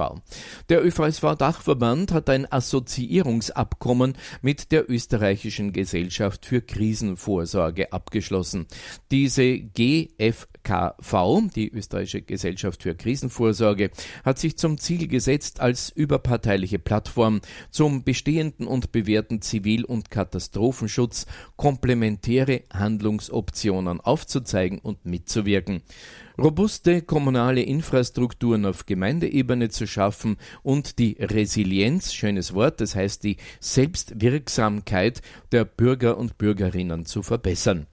Der 0.68 0.84
ÖVSV-Dachverband 0.84 2.12
hat 2.12 2.28
ein 2.28 2.50
Assoziierungsabkommen 2.52 4.18
mit 4.42 4.70
der 4.70 4.90
österreichischen 4.90 5.72
Gesellschaft 5.72 6.44
für 6.44 6.60
Krisenvorsorge 6.60 7.90
abgeschlossen. 7.94 8.66
Diese 9.10 9.60
GF 9.60 10.46
ÖKV, 10.64 11.50
die 11.54 11.70
Österreichische 11.70 12.22
Gesellschaft 12.22 12.82
für 12.82 12.94
Krisenvorsorge, 12.94 13.90
hat 14.24 14.38
sich 14.38 14.56
zum 14.56 14.78
Ziel 14.78 15.08
gesetzt, 15.08 15.60
als 15.60 15.90
überparteiliche 15.90 16.78
Plattform 16.78 17.40
zum 17.70 18.04
bestehenden 18.04 18.66
und 18.66 18.92
bewährten 18.92 19.42
Zivil- 19.42 19.84
und 19.84 20.10
Katastrophenschutz 20.10 21.26
komplementäre 21.56 22.62
Handlungsoptionen 22.72 24.00
aufzuzeigen 24.00 24.78
und 24.78 25.04
mitzuwirken 25.04 25.82
robuste 26.38 27.02
kommunale 27.02 27.62
Infrastrukturen 27.62 28.66
auf 28.66 28.86
Gemeindeebene 28.86 29.68
zu 29.68 29.86
schaffen 29.86 30.36
und 30.62 30.98
die 30.98 31.16
Resilienz, 31.20 32.12
schönes 32.12 32.54
Wort, 32.54 32.80
das 32.80 32.96
heißt 32.96 33.22
die 33.22 33.36
Selbstwirksamkeit 33.60 35.22
der 35.52 35.64
Bürger 35.64 36.18
und 36.18 36.38
Bürgerinnen 36.38 37.06
zu 37.06 37.22
verbessern. 37.22 37.86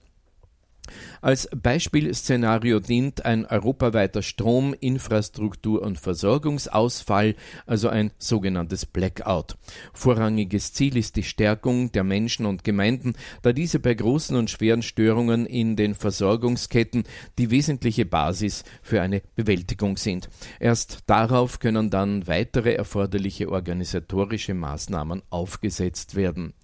Als 1.20 1.48
Beispielszenario 1.54 2.80
dient 2.80 3.24
ein 3.24 3.46
europaweiter 3.46 4.22
Strom-, 4.22 4.74
Infrastruktur- 4.74 5.82
und 5.82 5.98
Versorgungsausfall, 5.98 7.36
also 7.66 7.88
ein 7.88 8.10
sogenanntes 8.18 8.86
Blackout. 8.86 9.56
Vorrangiges 9.92 10.72
Ziel 10.72 10.96
ist 10.96 11.16
die 11.16 11.22
Stärkung 11.22 11.92
der 11.92 12.04
Menschen 12.04 12.46
und 12.46 12.64
Gemeinden, 12.64 13.14
da 13.42 13.52
diese 13.52 13.78
bei 13.78 13.94
großen 13.94 14.36
und 14.36 14.50
schweren 14.50 14.82
Störungen 14.82 15.46
in 15.46 15.76
den 15.76 15.94
Versorgungsketten 15.94 17.04
die 17.38 17.50
wesentliche 17.50 18.04
Basis 18.04 18.64
für 18.82 19.00
eine 19.00 19.22
Bewältigung 19.36 19.96
sind. 19.96 20.28
Erst 20.58 21.00
darauf 21.06 21.60
können 21.60 21.90
dann 21.90 22.26
weitere 22.26 22.74
erforderliche 22.74 23.50
organisatorische 23.50 24.54
Maßnahmen 24.54 25.22
aufgesetzt 25.30 26.14
werden. 26.14 26.54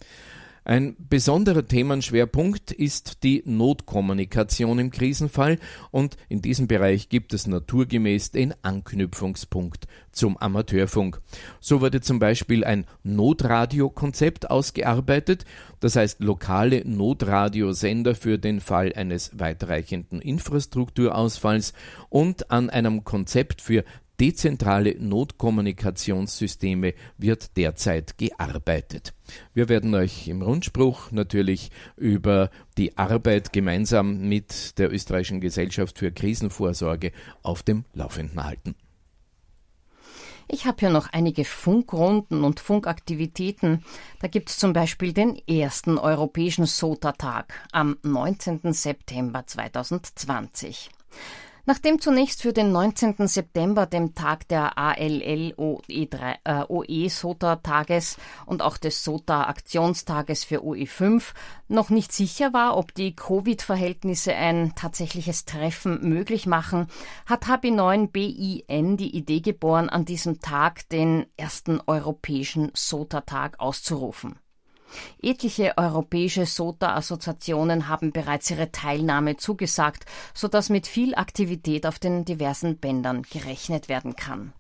Ein 0.69 0.97
besonderer 0.99 1.67
Themenschwerpunkt 1.67 2.73
ist 2.73 3.23
die 3.23 3.43
Notkommunikation 3.47 4.79
im 4.79 4.91
Krisenfall. 4.91 5.59
Und 5.91 6.19
in 6.29 6.43
diesem 6.43 6.69
Bereich 6.69 7.09
gibt 7.09 7.33
es 7.33 7.47
naturgemäß 7.47 8.33
den 8.33 8.53
Anknüpfungspunkt 8.61 9.89
zum 10.13 10.37
Amateurfunk. 10.37 11.23
So 11.59 11.81
wurde 11.81 12.03
zum 12.03 12.19
Beispiel 12.19 12.65
ein 12.65 12.85
Notradiokonzept 13.03 14.51
ausgearbeitet, 14.51 15.47
das 15.81 15.97
heißt 15.97 16.21
lokale 16.21 16.87
Notradiosender 16.87 18.15
für 18.15 18.37
den 18.37 18.61
Fall 18.61 18.93
eines 18.93 19.31
weitreichenden 19.39 20.21
Infrastrukturausfalls. 20.21 21.73
Und 22.11 22.51
an 22.51 22.69
einem 22.69 23.05
Konzept 23.05 23.63
für 23.63 23.85
dezentrale 24.21 24.97
Notkommunikationssysteme 24.99 26.95
wird 27.17 27.57
derzeit 27.57 28.19
gearbeitet. 28.19 29.15
Wir 29.55 29.69
werden 29.69 29.95
euch 29.95 30.29
im 30.29 30.43
Rundspruch 30.43 31.11
natürlich 31.13 31.71
über 31.97 32.51
die 32.77 32.97
Arbeit 32.99 33.53
gemeinsam 33.53 34.29
mit 34.29 34.79
der 34.79 34.93
Österreichischen 34.93 35.41
Gesellschaft 35.41 35.99
für 35.99 36.13
Krisenvorsorge 36.13 37.13
auf 37.43 37.63
dem 37.63 37.85
Laufenden 37.95 38.45
halten. 38.45 38.75
Ich 40.51 40.65
habe 40.65 40.79
hier 40.81 40.91
noch 40.91 41.13
einige 41.13 41.45
Funkrunden 41.45 42.43
und 42.43 42.59
Funkaktivitäten. 42.59 43.85
Da 44.21 44.29
gibt 44.29 44.49
es 44.49 44.57
zum 44.57 44.73
Beispiel 44.73 45.13
den 45.13 45.37
ersten 45.47 45.99
Europäischen 45.99 46.65
SOTA-Tag 46.65 47.69
am 47.71 47.99
19. 48.03 48.73
September 48.73 49.47
2020. 49.47 50.89
Nachdem 51.69 52.01
zunächst 52.01 52.41
für 52.41 52.55
den 52.55 52.73
19. 52.73 53.29
September, 53.29 53.85
dem 53.85 54.15
Tag 54.15 54.49
der 54.49 54.79
ALL 54.79 55.53
OE, 55.59 57.09
SOTA 57.11 57.57
Tages 57.57 58.17
und 58.47 58.63
auch 58.63 58.79
des 58.79 59.05
SOTA 59.05 59.43
Aktionstages 59.43 60.45
für 60.45 60.63
OE5 60.63 61.35
noch 61.69 61.91
nicht 61.91 62.13
sicher 62.13 62.55
war, 62.55 62.79
ob 62.79 62.95
die 62.95 63.15
Covid-Verhältnisse 63.15 64.35
ein 64.35 64.73
tatsächliches 64.77 65.45
Treffen 65.45 66.09
möglich 66.09 66.47
machen, 66.47 66.87
hat 67.27 67.45
HB9 67.45 68.07
BIN 68.13 68.97
die 68.97 69.15
Idee 69.15 69.41
geboren, 69.41 69.91
an 69.91 70.07
diesem 70.07 70.41
Tag 70.41 70.89
den 70.89 71.27
ersten 71.37 71.83
europäischen 71.87 72.71
SOTA 72.75 73.21
Tag 73.21 73.61
auszurufen. 73.61 74.39
Etliche 75.23 75.75
europäische 75.77 76.47
SOTA-Assoziationen 76.47 77.89
haben 77.89 78.13
bereits 78.13 78.51
ihre 78.51 78.73
Teilnahme 78.73 79.37
zugesagt, 79.37 80.05
sodass 80.35 80.71
mit 80.71 80.87
viel 80.87 81.15
Aktivität 81.15 81.87
auf 81.87 81.99
den 81.99 82.25
diversen 82.25 82.79
Bändern 82.79 83.23
gerechnet 83.23 83.89
werden 83.89 84.17
kann. 84.17 84.53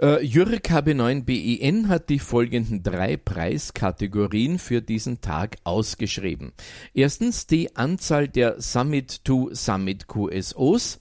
Äh, 0.00 0.24
Jürg 0.24 0.70
HB9BIN 0.70 1.88
hat 1.88 2.08
die 2.08 2.18
folgenden 2.18 2.82
drei 2.82 3.18
Preiskategorien 3.18 4.58
für 4.58 4.80
diesen 4.80 5.20
Tag 5.20 5.58
ausgeschrieben. 5.64 6.52
Erstens 6.94 7.46
die 7.46 7.76
Anzahl 7.76 8.26
der 8.26 8.60
Summit 8.60 9.24
to 9.24 9.50
Summit 9.52 10.08
QSOs. 10.08 10.98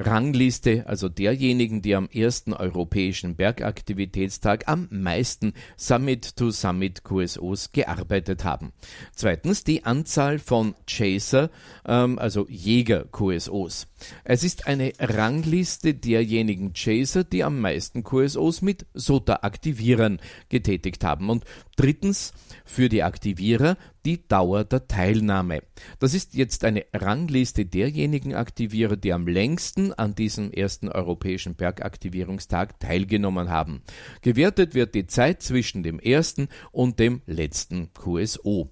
Rangliste, 0.00 0.86
also 0.86 1.10
derjenigen, 1.10 1.82
die 1.82 1.94
am 1.94 2.08
ersten 2.08 2.54
europäischen 2.54 3.36
Bergaktivitätstag 3.36 4.66
am 4.66 4.88
meisten 4.90 5.52
Summit-to-Summit 5.76 7.04
QSOs 7.04 7.72
gearbeitet 7.72 8.44
haben. 8.44 8.72
Zweitens 9.12 9.62
die 9.62 9.84
Anzahl 9.84 10.38
von 10.38 10.74
Chaser, 10.86 11.50
ähm, 11.84 12.18
also 12.18 12.46
Jäger 12.48 13.04
QSOs. 13.04 13.88
Es 14.24 14.42
ist 14.42 14.66
eine 14.66 14.92
Rangliste 14.98 15.92
derjenigen 15.92 16.72
Chaser, 16.72 17.22
die 17.22 17.44
am 17.44 17.60
meisten 17.60 18.02
QSOs 18.02 18.62
mit 18.62 18.86
SOTA-Aktivierern 18.94 20.18
getätigt 20.48 21.04
haben. 21.04 21.28
Und 21.28 21.44
drittens 21.76 22.32
für 22.64 22.88
die 22.88 23.02
Aktivierer 23.02 23.76
die 24.04 24.26
Dauer 24.26 24.64
der 24.64 24.86
Teilnahme. 24.88 25.62
Das 25.98 26.14
ist 26.14 26.34
jetzt 26.34 26.64
eine 26.64 26.84
Rangliste 26.92 27.66
derjenigen 27.66 28.34
Aktivierer, 28.34 28.96
die 28.96 29.12
am 29.12 29.26
längsten 29.26 29.92
an 29.92 30.14
diesem 30.14 30.50
ersten 30.52 30.88
europäischen 30.88 31.54
Bergaktivierungstag 31.54 32.80
teilgenommen 32.80 33.50
haben. 33.50 33.82
Gewertet 34.22 34.74
wird 34.74 34.94
die 34.94 35.06
Zeit 35.06 35.42
zwischen 35.42 35.82
dem 35.82 35.98
ersten 35.98 36.48
und 36.72 36.98
dem 36.98 37.22
letzten 37.26 37.92
QSO. 37.92 38.70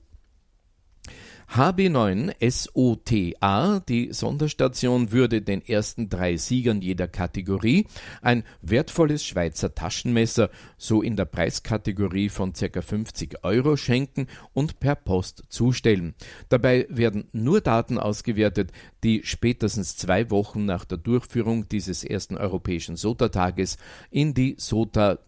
HB9 1.54 2.34
SOTA, 2.50 3.80
die 3.80 4.12
Sonderstation, 4.12 5.12
würde 5.12 5.40
den 5.40 5.66
ersten 5.66 6.10
drei 6.10 6.36
Siegern 6.36 6.82
jeder 6.82 7.08
Kategorie 7.08 7.86
ein 8.20 8.44
wertvolles 8.60 9.24
Schweizer 9.24 9.74
Taschenmesser, 9.74 10.50
so 10.76 11.00
in 11.00 11.16
der 11.16 11.24
Preiskategorie 11.24 12.28
von 12.28 12.52
ca. 12.52 12.82
50 12.82 13.44
Euro 13.44 13.76
schenken 13.76 14.26
und 14.52 14.78
per 14.78 14.94
Post 14.94 15.44
zustellen. 15.48 16.14
Dabei 16.50 16.86
werden 16.90 17.28
nur 17.32 17.62
Daten 17.62 17.98
ausgewertet, 17.98 18.70
die 19.02 19.22
spätestens 19.24 19.96
zwei 19.96 20.30
Wochen 20.30 20.66
nach 20.66 20.84
der 20.84 20.98
Durchführung 20.98 21.66
dieses 21.68 22.04
ersten 22.04 22.36
europäischen 22.36 22.96
SOTA-Tages 22.96 23.78
in 24.10 24.34
die 24.34 24.56
SOTA 24.58 25.18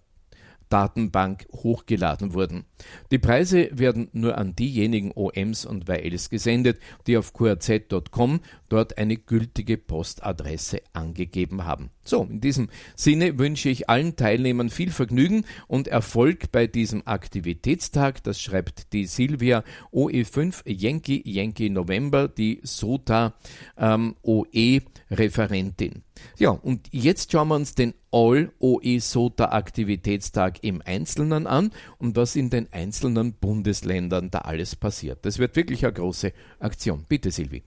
Datenbank 0.70 1.46
hochgeladen 1.52 2.32
wurden. 2.32 2.64
Die 3.10 3.18
Preise 3.18 3.68
werden 3.72 4.08
nur 4.12 4.38
an 4.38 4.56
diejenigen 4.56 5.12
OMs 5.14 5.66
und 5.66 5.88
YLs 5.88 6.30
gesendet, 6.30 6.80
die 7.06 7.18
auf 7.18 7.34
qrz.com 7.34 8.40
dort 8.68 8.96
eine 8.96 9.16
gültige 9.16 9.76
Postadresse 9.76 10.80
angegeben 10.94 11.66
haben. 11.66 11.90
So, 12.10 12.24
in 12.24 12.40
diesem 12.40 12.70
Sinne 12.96 13.38
wünsche 13.38 13.68
ich 13.68 13.88
allen 13.88 14.16
Teilnehmern 14.16 14.68
viel 14.68 14.90
Vergnügen 14.90 15.44
und 15.68 15.86
Erfolg 15.86 16.50
bei 16.50 16.66
diesem 16.66 17.06
Aktivitätstag. 17.06 18.24
Das 18.24 18.40
schreibt 18.40 18.92
die 18.92 19.06
Silvia 19.06 19.62
OE5 19.92 20.68
Yankee 20.68 21.22
Yankee 21.24 21.68
November, 21.68 22.26
die 22.26 22.58
SOTA 22.64 23.34
ähm, 23.78 24.16
OE 24.24 24.80
Referentin. 25.12 26.02
Ja, 26.36 26.50
und 26.50 26.88
jetzt 26.92 27.32
schauen 27.32 27.48
wir 27.48 27.56
uns 27.56 27.74
den 27.74 27.94
All-OE-SOTA-Aktivitätstag 28.12 30.58
im 30.62 30.82
Einzelnen 30.84 31.46
an 31.46 31.70
und 31.98 32.16
was 32.16 32.34
in 32.34 32.50
den 32.50 32.66
einzelnen 32.72 33.34
Bundesländern 33.34 34.32
da 34.32 34.40
alles 34.40 34.74
passiert. 34.74 35.24
Das 35.24 35.38
wird 35.38 35.54
wirklich 35.56 35.84
eine 35.84 35.92
große 35.92 36.32
Aktion. 36.58 37.04
Bitte, 37.08 37.30
Silvi. 37.30 37.62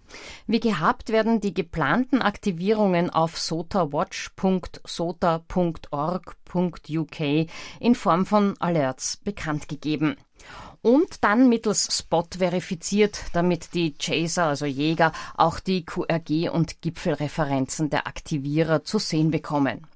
Wie 0.47 0.59
gehabt 0.59 1.07
werden 1.09 1.39
die 1.39 1.53
geplanten 1.53 2.21
Aktivierungen 2.21 3.09
auf 3.09 3.37
sotawatch.sota.org.uk 4.35 7.19
in 7.79 7.95
Form 7.95 8.25
von 8.25 8.55
Alerts 8.59 9.17
bekannt 9.17 9.69
gegeben 9.69 10.17
und 10.83 11.23
dann 11.23 11.49
mittels 11.49 11.97
Spot 11.97 12.25
verifiziert, 12.37 13.17
damit 13.33 13.73
die 13.73 13.95
Chaser, 13.97 14.45
also 14.45 14.65
Jäger, 14.65 15.13
auch 15.35 15.59
die 15.59 15.85
QRG 15.85 16.49
und 16.51 16.81
Gipfelreferenzen 16.81 17.89
der 17.89 18.05
Aktivierer 18.05 18.83
zu 18.83 18.99
sehen 18.99 19.31
bekommen. 19.31 19.87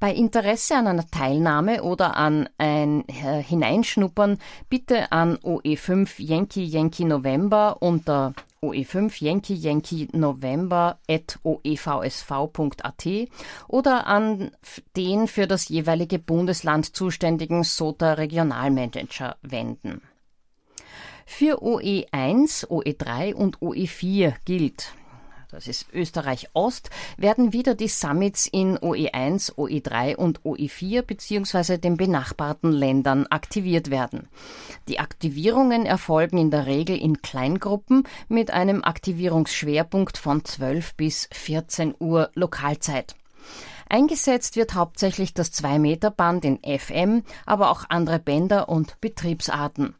Bei 0.00 0.12
Interesse 0.12 0.76
an 0.76 0.86
einer 0.86 1.06
Teilnahme 1.06 1.82
oder 1.82 2.16
an 2.16 2.48
ein 2.58 3.06
äh, 3.08 3.42
Hineinschnuppern 3.42 4.38
bitte 4.68 5.12
an 5.12 5.36
OE5 5.38 6.14
Yankee 6.18 6.64
Yankee 6.64 7.04
November 7.04 7.76
unter 7.80 8.34
OE5 8.62 9.22
Yankee 9.24 9.54
Yankee 9.54 10.08
November 10.12 10.98
at 11.08 11.38
oevsv.at 11.42 13.06
oder 13.68 14.06
an 14.06 14.52
den 14.96 15.26
für 15.26 15.46
das 15.46 15.68
jeweilige 15.68 16.18
Bundesland 16.18 16.94
zuständigen 16.94 17.64
SOTA 17.64 18.14
Regionalmanager 18.14 19.36
wenden. 19.42 20.02
Für 21.26 21.62
OE1, 21.62 22.66
OE3 22.68 23.34
und 23.34 23.58
OE4 23.58 24.34
gilt, 24.44 24.94
das 25.52 25.68
ist 25.68 25.86
Österreich 25.92 26.48
Ost, 26.54 26.90
werden 27.16 27.52
wieder 27.52 27.74
die 27.74 27.88
Summits 27.88 28.46
in 28.46 28.78
OE1, 28.78 29.54
OE3 29.54 30.16
und 30.16 30.40
OE4 30.40 31.02
bzw. 31.02 31.76
den 31.76 31.96
benachbarten 31.96 32.72
Ländern 32.72 33.26
aktiviert 33.26 33.90
werden. 33.90 34.28
Die 34.88 34.98
Aktivierungen 34.98 35.86
erfolgen 35.86 36.38
in 36.38 36.50
der 36.50 36.66
Regel 36.66 36.96
in 36.96 37.20
Kleingruppen 37.20 38.04
mit 38.28 38.50
einem 38.50 38.82
Aktivierungsschwerpunkt 38.82 40.18
von 40.18 40.44
12 40.44 40.94
bis 40.94 41.28
14 41.32 41.94
Uhr 41.98 42.30
Lokalzeit. 42.34 43.14
Eingesetzt 43.88 44.56
wird 44.56 44.74
hauptsächlich 44.74 45.34
das 45.34 45.52
2-Meter-Band 45.52 46.46
in 46.46 46.58
FM, 46.64 47.24
aber 47.44 47.70
auch 47.70 47.84
andere 47.90 48.18
Bänder 48.18 48.70
und 48.70 48.98
Betriebsarten. 49.02 49.94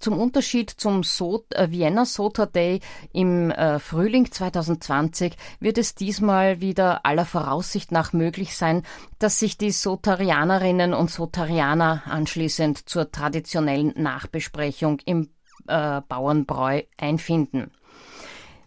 Zum 0.00 0.18
Unterschied 0.18 0.70
zum 0.70 1.02
so 1.02 1.44
äh, 1.50 1.70
Vienna 1.70 2.06
Sota 2.06 2.46
Day 2.46 2.80
im 3.12 3.50
äh, 3.50 3.78
Frühling 3.78 4.32
2020 4.32 5.36
wird 5.60 5.76
es 5.76 5.94
diesmal 5.94 6.62
wieder 6.62 7.04
aller 7.04 7.26
Voraussicht 7.26 7.92
nach 7.92 8.14
möglich 8.14 8.56
sein, 8.56 8.82
dass 9.18 9.38
sich 9.38 9.58
die 9.58 9.70
Sotarianerinnen 9.70 10.94
und 10.94 11.10
Sotarianer 11.10 12.02
anschließend 12.06 12.88
zur 12.88 13.12
traditionellen 13.12 13.92
Nachbesprechung 13.94 15.00
im 15.04 15.28
äh, 15.68 16.00
Bauernbräu 16.08 16.82
einfinden. 16.96 17.70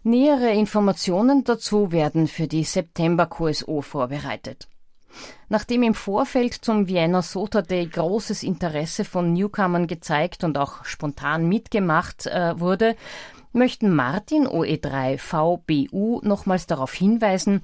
Nähere 0.04 0.52
Informationen 0.52 1.42
dazu 1.42 1.90
werden 1.90 2.28
für 2.28 2.46
die 2.46 2.62
September 2.62 3.26
QSO 3.26 3.80
vorbereitet. 3.80 4.68
Nachdem 5.48 5.82
im 5.82 5.94
Vorfeld 5.94 6.54
zum 6.54 6.88
Vienna 6.88 7.22
Sota 7.22 7.62
Day 7.62 7.86
großes 7.86 8.42
Interesse 8.42 9.04
von 9.04 9.32
Newcomern 9.32 9.86
gezeigt 9.86 10.44
und 10.44 10.58
auch 10.58 10.84
spontan 10.84 11.48
mitgemacht 11.48 12.26
äh, 12.26 12.58
wurde, 12.58 12.96
möchten 13.52 13.94
Martin 13.94 14.46
OE3 14.46 15.18
VBU 15.18 16.20
nochmals 16.22 16.66
darauf 16.66 16.92
hinweisen, 16.92 17.62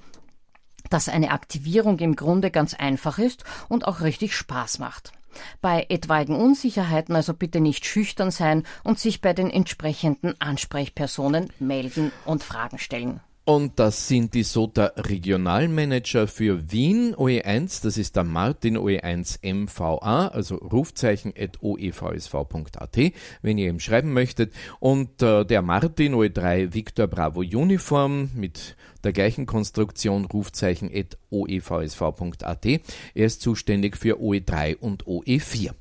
dass 0.88 1.08
eine 1.08 1.30
Aktivierung 1.30 1.98
im 1.98 2.16
Grunde 2.16 2.50
ganz 2.50 2.74
einfach 2.74 3.18
ist 3.18 3.44
und 3.68 3.86
auch 3.86 4.00
richtig 4.00 4.36
Spaß 4.36 4.78
macht. 4.78 5.12
Bei 5.60 5.86
etwaigen 5.88 6.34
Unsicherheiten 6.34 7.14
also 7.14 7.34
bitte 7.34 7.60
nicht 7.60 7.86
schüchtern 7.86 8.30
sein 8.30 8.64
und 8.82 8.98
sich 8.98 9.20
bei 9.20 9.32
den 9.32 9.50
entsprechenden 9.50 10.40
Ansprechpersonen 10.40 11.52
melden 11.58 12.12
und 12.24 12.42
Fragen 12.42 12.78
stellen. 12.78 13.20
Und 13.44 13.78
das 13.78 14.06
sind 14.06 14.34
die 14.34 14.42
SOTA 14.42 14.92
Regionalmanager 14.96 16.28
für 16.28 16.70
Wien 16.70 17.14
OE1, 17.16 17.82
das 17.82 17.96
ist 17.96 18.14
der 18.16 18.24
Martin 18.24 18.76
OE1 18.76 19.38
MVA, 19.42 20.28
also 20.28 20.56
Rufzeichen 20.56 21.32
at 21.36 21.62
oevsv.at, 21.62 22.98
wenn 23.42 23.58
ihr 23.58 23.70
ihm 23.70 23.80
schreiben 23.80 24.12
möchtet. 24.12 24.52
Und 24.78 25.22
äh, 25.22 25.44
der 25.44 25.62
Martin 25.62 26.14
OE3 26.14 26.74
Victor 26.74 27.06
Bravo 27.06 27.40
Uniform 27.40 28.30
mit 28.34 28.76
der 29.04 29.12
gleichen 29.12 29.46
Konstruktion 29.46 30.26
Rufzeichen 30.26 30.90
at 30.94 31.16
oevsv.at. 31.30 32.66
Er 32.66 33.26
ist 33.26 33.40
zuständig 33.40 33.96
für 33.96 34.20
OE3 34.20 34.76
und 34.76 35.04
OE4. 35.04 35.72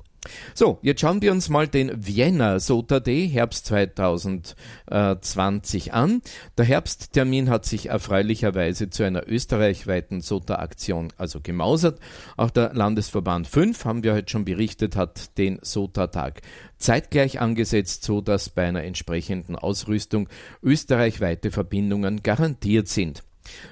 So, 0.54 0.78
jetzt 0.82 1.00
schauen 1.00 1.22
wir 1.22 1.32
uns 1.32 1.48
mal 1.48 1.66
den 1.66 1.90
Vienna 1.96 2.60
Sota 2.60 3.00
Day 3.00 3.26
Herbst 3.26 3.64
2020 3.66 5.94
an. 5.94 6.20
Der 6.58 6.66
Herbsttermin 6.66 7.48
hat 7.48 7.64
sich 7.64 7.86
erfreulicherweise 7.86 8.90
zu 8.90 9.02
einer 9.02 9.26
österreichweiten 9.26 10.20
Sota-Aktion 10.20 11.14
also 11.16 11.40
gemausert. 11.40 11.98
Auch 12.36 12.50
der 12.50 12.74
Landesverband 12.74 13.48
5, 13.48 13.86
haben 13.86 14.02
wir 14.02 14.12
heute 14.12 14.30
schon 14.30 14.44
berichtet, 14.44 14.94
hat 14.94 15.38
den 15.38 15.58
Sota-Tag 15.62 16.42
zeitgleich 16.76 17.40
angesetzt, 17.40 18.04
so 18.04 18.20
dass 18.20 18.50
bei 18.50 18.66
einer 18.66 18.84
entsprechenden 18.84 19.56
Ausrüstung 19.56 20.28
österreichweite 20.62 21.50
Verbindungen 21.50 22.22
garantiert 22.22 22.88
sind. 22.88 23.22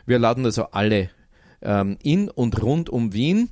Wir 0.07 0.19
laden 0.19 0.47
also 0.47 0.69
alle 0.71 1.11
ähm, 1.61 1.99
in 2.03 2.31
und 2.31 2.63
rund 2.63 2.89
um 2.89 3.13
Wien 3.13 3.51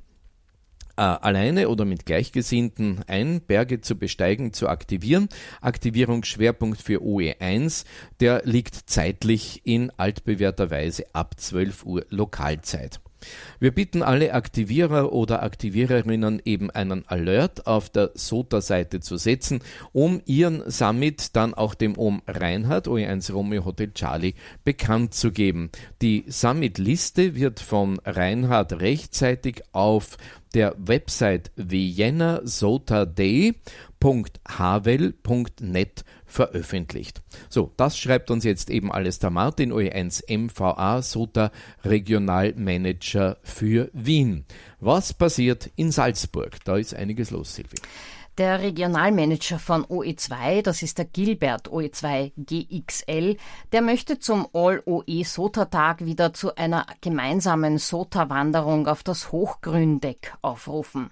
alleine 1.03 1.69
oder 1.69 1.85
mit 1.85 2.07
Gleichgesinnten 2.07 3.03
ein, 3.07 3.41
Berge 3.41 3.81
zu 3.81 3.97
besteigen, 3.97 4.53
zu 4.53 4.69
aktivieren. 4.69 5.29
Aktivierungsschwerpunkt 5.61 6.81
für 6.81 7.01
OE1, 7.03 7.85
der 8.21 8.43
liegt 8.45 8.75
zeitlich 8.89 9.63
in 9.65 9.91
altbewährter 9.97 10.71
Weise 10.71 11.05
ab 11.13 11.39
12 11.39 11.85
Uhr 11.85 12.07
Lokalzeit. 12.11 13.01
Wir 13.61 13.71
bitten 13.71 14.03
alle 14.03 14.35
Aktivierer 14.35 15.13
oder 15.13 15.43
Aktiviererinnen 15.43 16.43
eben 16.45 16.71
einen 16.71 17.07
Alert 17.09 17.67
auf 17.67 17.89
der 17.91 18.11
SOTA-Seite 18.15 19.01
zu 19.01 19.17
setzen, 19.17 19.61
um 19.93 20.21
ihren 20.27 20.71
Summit 20.71 21.37
dann 21.37 21.55
auch 21.55 21.75
dem 21.75 21.99
OM 21.99 22.23
Reinhard 22.27 22.89
OE1 22.89 23.33
Romeo 23.33 23.65
Hotel 23.65 23.93
Charlie 23.93 24.35
bekannt 24.65 25.15
zu 25.15 25.33
geben. 25.33 25.71
Die 26.03 26.25
Summit-Liste 26.29 27.35
wird 27.35 27.61
von 27.61 27.99
Reinhard 28.05 28.81
rechtzeitig 28.81 29.63
auf 29.73 30.17
der 30.55 30.75
Website 30.79 31.51
vienna 31.57 32.41
www.havel.net 34.07 36.05
veröffentlicht. 36.27 37.23
So, 37.49 37.73
das 37.77 37.99
schreibt 37.99 38.31
uns 38.31 38.45
jetzt 38.45 38.71
eben 38.71 38.93
alles 38.93 39.19
der 39.19 39.31
Martin 39.31 39.73
OE1 39.73 40.25
MVA 40.37 41.03
SOTA 41.03 41.51
Regionalmanager 41.85 43.39
für 43.43 43.91
Wien. 43.93 44.45
Was 44.81 45.15
passiert 45.15 45.71
in 45.77 45.93
Salzburg? 45.93 46.65
Da 46.65 46.77
ist 46.77 46.95
einiges 46.95 47.31
los, 47.31 47.55
Silvi. 47.55 47.77
Der 48.39 48.61
Regionalmanager 48.61 49.59
von 49.59 49.87
OE2, 49.87 50.61
das 50.61 50.83
ist 50.83 50.99
der 50.99 51.07
Gilbert 51.07 51.71
OE2 51.71 52.33
GXL, 52.37 53.39
der 53.73 53.81
möchte 53.81 54.19
zum 54.19 54.47
All-OE 54.53 55.25
SOTA-Tag 55.25 56.05
wieder 56.05 56.35
zu 56.35 56.55
einer 56.55 56.85
gemeinsamen 57.01 57.79
SOTA-Wanderung 57.79 58.89
auf 58.89 59.03
das 59.03 59.33
Hochgründeck 59.33 60.35
aufrufen. 60.43 61.11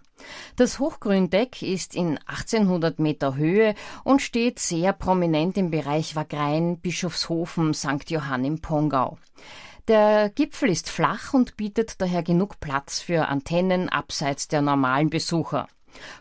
Das 0.57 0.79
Hochgründeck 0.79 1.63
ist 1.63 1.95
in 1.95 2.19
1800 2.27 2.99
Meter 2.99 3.37
Höhe 3.37 3.75
und 4.05 4.21
steht 4.21 4.59
sehr 4.59 4.93
prominent 4.93 5.57
im 5.57 5.71
Bereich 5.71 6.17
Wagrein, 6.17 6.79
Bischofshofen, 6.79 7.73
St. 7.73 8.11
Johann 8.11 8.45
im 8.45 8.61
Pongau. 8.61 9.17
Der 9.89 10.29
Gipfel 10.29 10.69
ist 10.69 10.91
flach 10.91 11.33
und 11.33 11.57
bietet 11.57 12.03
daher 12.03 12.23
genug 12.23 12.61
Platz 12.61 13.01
für 13.01 13.29
Antennen 13.29 13.89
abseits 13.89 14.47
der 14.47 14.61
normalen 14.61 15.09
Besucher. 15.09 15.69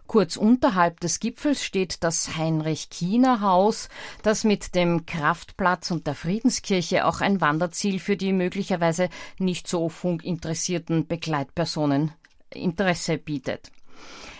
Kurz 0.07 0.37
unterhalb 0.37 0.99
des 0.99 1.19
Gipfels 1.19 1.63
steht 1.63 2.03
das 2.03 2.35
Heinrich-Kiener-Haus, 2.37 3.89
das 4.21 4.43
mit 4.43 4.75
dem 4.75 5.05
Kraftplatz 5.05 5.91
und 5.91 6.07
der 6.07 6.15
Friedenskirche 6.15 7.05
auch 7.05 7.21
ein 7.21 7.41
Wanderziel 7.41 7.99
für 7.99 8.17
die 8.17 8.33
möglicherweise 8.33 9.09
nicht 9.39 9.67
so 9.67 9.89
funkinteressierten 9.89 11.07
Begleitpersonen 11.07 12.11
Interesse 12.53 13.17
bietet. 13.17 13.71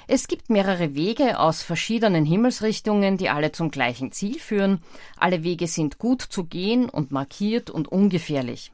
Es 0.08 0.28
gibt 0.28 0.50
mehrere 0.50 0.96
Wege 0.96 1.40
aus 1.40 1.62
verschiedenen 1.62 2.26
Himmelsrichtungen, 2.26 3.18
die 3.18 3.30
alle 3.30 3.52
zum 3.52 3.72
gleichen 3.72 4.12
Ziel 4.12 4.38
führen. 4.38 4.82
Alle 5.18 5.44
Wege 5.44 5.68
sind 5.68 5.98
gut 5.98 6.22
zu 6.22 6.44
gehen 6.44 6.90
und 6.90 7.12
markiert 7.12 7.70
und 7.70 7.88
ungefährlich. 7.88 8.72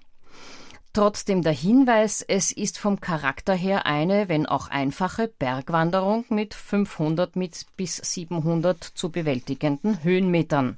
Trotzdem 0.99 1.43
der 1.43 1.53
Hinweis, 1.53 2.25
es 2.27 2.51
ist 2.51 2.77
vom 2.77 2.99
Charakter 2.99 3.53
her 3.53 3.85
eine, 3.85 4.27
wenn 4.27 4.45
auch 4.45 4.67
einfache, 4.67 5.29
Bergwanderung 5.29 6.25
mit 6.27 6.53
500 6.53 7.35
bis 7.77 7.95
700 7.95 8.83
zu 8.83 9.09
bewältigenden 9.09 10.03
Höhenmetern. 10.03 10.77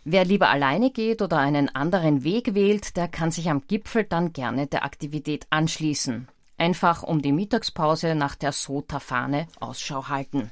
Wer 0.09 0.23
lieber 0.23 0.49
alleine 0.49 0.89
geht 0.89 1.21
oder 1.21 1.37
einen 1.37 1.67
anderen 1.75 2.23
Weg 2.23 2.53
wählt, 2.53 2.95
der 2.95 3.09
kann 3.09 3.29
sich 3.29 3.49
am 3.49 3.63
Gipfel 3.67 4.05
dann 4.05 4.31
gerne 4.31 4.65
der 4.65 4.85
Aktivität 4.85 5.45
anschließen. 5.49 6.29
Einfach 6.57 7.03
um 7.03 7.21
die 7.21 7.33
Mittagspause 7.33 8.15
nach 8.15 8.35
der 8.35 8.53
Sota-Fahne 8.53 9.47
Ausschau 9.59 10.07
halten. 10.07 10.49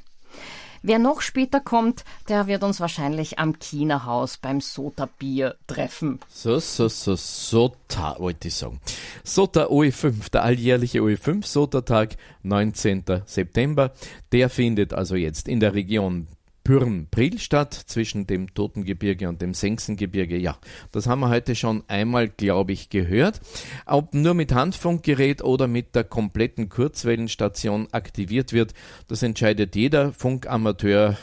Wer 0.82 0.99
noch 0.99 1.22
später 1.22 1.62
kommt, 1.62 2.03
der 2.28 2.47
wird 2.47 2.64
uns 2.64 2.82
wahrscheinlich 2.82 3.39
am 3.39 3.58
China-Haus 3.58 4.39
beim 4.39 4.60
Sota-Bier 4.60 5.56
treffen. 5.68 6.20
So, 6.28 6.60
so, 6.60 6.89
so, 6.89 7.16
Sota, 7.16 8.18
wollte 8.20 8.49
ich 8.49 8.56
sagen. 8.56 8.82
Sota 9.24 9.68
OE5, 9.68 10.32
der 10.32 10.43
alljährliche 10.43 10.99
OE5 10.99 11.45
Sota-Tag, 11.45 12.18
19. 12.43 13.06
September. 13.26 13.93
Der 14.34 14.49
findet 14.49 14.93
also 14.93 15.16
jetzt 15.16 15.47
in 15.47 15.62
der 15.62 15.74
Region 15.74 16.28
Pürn-Priel-Stadt 16.66 17.74
zwischen 17.74 18.28
dem 18.28 18.53
Totengebirge 18.53 19.30
und 19.30 19.41
dem 19.41 19.53
Sengsengebirge. 19.53 20.36
Ja, 20.36 20.57
das 20.91 21.07
haben 21.07 21.22
wir 21.22 21.30
heute 21.30 21.55
schon 21.55 21.84
einmal, 21.88 22.28
glaube 22.28 22.74
ich, 22.74 22.89
gehört. 22.89 23.39
Ob 23.86 24.13
nur 24.13 24.34
mit 24.34 24.51
Handfunkgerät 24.51 25.43
oder 25.43 25.68
mit 25.68 25.95
der 25.95 26.03
kompletten 26.03 26.68
Kurzwellenstation 26.68 27.88
aktiviert 27.91 28.51
wird, 28.51 28.74
das 29.07 29.24
entscheidet 29.24 29.76
jeder 29.76 30.11
Funkamateur 30.11 31.18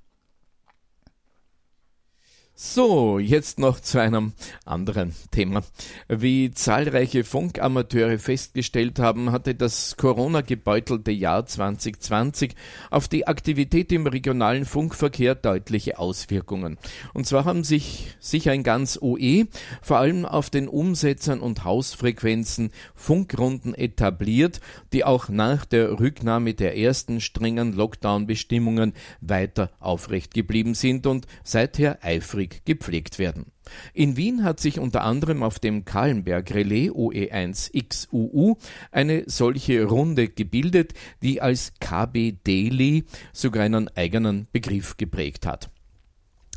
So, 2.56 3.18
jetzt 3.18 3.58
noch 3.58 3.80
zu 3.80 3.98
einem 3.98 4.32
anderen 4.64 5.12
Thema. 5.32 5.64
Wie 6.06 6.52
zahlreiche 6.52 7.24
Funkamateure 7.24 8.20
festgestellt 8.20 9.00
haben, 9.00 9.32
hatte 9.32 9.56
das 9.56 9.96
Corona-gebeutelte 9.96 11.10
Jahr 11.10 11.46
2020 11.46 12.54
auf 12.92 13.08
die 13.08 13.26
Aktivität 13.26 13.90
im 13.90 14.06
regionalen 14.06 14.66
Funkverkehr 14.66 15.34
deutliche 15.34 15.98
Auswirkungen. 15.98 16.78
Und 17.12 17.26
zwar 17.26 17.44
haben 17.44 17.64
sich 17.64 18.14
sicher 18.20 18.52
ein 18.52 18.62
ganz 18.62 19.00
OE 19.02 19.46
vor 19.82 19.98
allem 19.98 20.24
auf 20.24 20.48
den 20.48 20.68
Umsetzern 20.68 21.40
und 21.40 21.64
Hausfrequenzen 21.64 22.70
Funkrunden 22.94 23.74
etabliert, 23.74 24.60
die 24.92 25.02
auch 25.02 25.28
nach 25.28 25.64
der 25.64 25.98
Rücknahme 25.98 26.54
der 26.54 26.78
ersten 26.78 27.20
strengen 27.20 27.72
Lockdown-Bestimmungen 27.72 28.92
weiter 29.20 29.72
aufrecht 29.80 30.34
geblieben 30.34 30.74
sind 30.74 31.08
und 31.08 31.26
seither 31.42 31.98
eifrig 32.04 32.43
eifrig 32.44 32.64
gepflegt 32.64 33.18
werden. 33.18 33.46
In 33.92 34.16
Wien 34.16 34.44
hat 34.44 34.60
sich 34.60 34.78
unter 34.78 35.02
anderem 35.02 35.42
auf 35.42 35.58
dem 35.58 35.84
Kahlenberg 35.84 36.54
Relais 36.54 36.90
OE1XUU 36.90 38.56
eine 38.92 39.24
solche 39.26 39.84
Runde 39.84 40.28
gebildet, 40.28 40.92
die 41.22 41.40
als 41.40 41.72
KB 41.80 42.34
Daily 42.44 43.04
sogar 43.32 43.64
einen 43.64 43.88
eigenen 43.96 44.46
Begriff 44.52 44.96
geprägt 44.96 45.46
hat. 45.46 45.70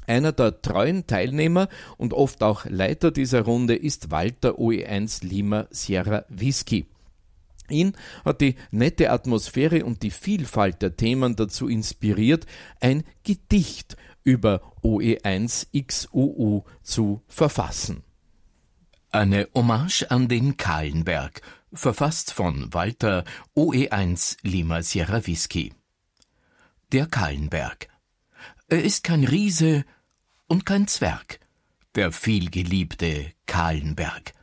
Einer 0.06 0.32
der 0.32 0.62
treuen 0.62 1.06
Teilnehmer 1.06 1.68
und 1.98 2.14
oft 2.14 2.42
auch 2.42 2.66
Leiter 2.66 3.12
dieser 3.12 3.42
Runde 3.42 3.76
ist 3.76 4.10
Walter 4.10 4.58
OE1 4.58 5.26
Lima 5.26 5.68
Sierra 5.70 6.24
Whisky. 6.30 6.86
Ihn 7.70 7.92
hat 8.24 8.40
die 8.40 8.56
nette 8.72 9.12
Atmosphäre 9.12 9.84
und 9.84 10.02
die 10.02 10.12
Vielfalt 10.12 10.82
der 10.82 10.96
Themen 10.96 11.36
dazu 11.36 11.68
inspiriert, 11.68 12.46
ein 12.80 13.04
Gedicht 13.26 13.98
über 14.28 14.62
OE1XUU 14.84 16.66
zu 16.84 17.24
verfassen. 17.28 18.04
Eine 19.10 19.48
Hommage 19.56 20.04
an 20.10 20.28
den 20.28 20.58
Kahlenberg, 20.58 21.42
verfasst 21.72 22.34
von 22.34 22.74
Walter 22.74 23.24
OE1 23.56 24.36
Lima 24.42 24.84
Sierra 24.84 25.26
Whisky. 25.26 25.74
Der 26.92 27.06
Kahlenberg. 27.06 27.88
Er 28.68 28.84
ist 28.84 29.06
kein 29.06 29.24
Riese 29.24 29.86
und 30.48 30.66
kein 30.66 30.88
Zwerg, 30.88 31.40
der 31.96 32.12
vielgeliebte 32.12 33.32
Kahlenberg. 33.46 34.34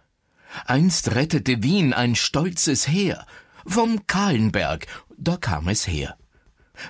Einst 0.64 1.14
rettete 1.14 1.62
Wien 1.62 1.92
ein 1.92 2.14
stolzes 2.14 2.88
Heer. 2.88 3.26
Vom 3.66 4.06
Kahlenberg, 4.06 4.86
da 5.18 5.36
kam 5.36 5.68
es 5.68 5.86
her. 5.86 6.16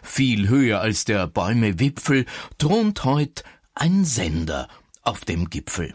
Viel 0.03 0.49
höher 0.49 0.81
als 0.81 1.05
der 1.05 1.27
Bäume 1.27 1.79
Wipfel 1.79 2.27
thront 2.59 3.05
heut 3.05 3.45
ein 3.75 4.05
Sender 4.05 4.69
auf 5.03 5.25
dem 5.25 5.51
Gipfel. 5.51 5.95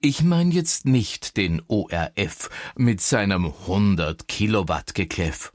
Ich 0.00 0.22
mein 0.22 0.50
jetzt 0.50 0.84
nicht 0.84 1.36
den 1.38 1.62
ORF 1.66 2.50
mit 2.76 3.00
seinem 3.00 3.46
100 3.46 4.28
Kilowatt 4.28 4.94
Gekläff. 4.94 5.50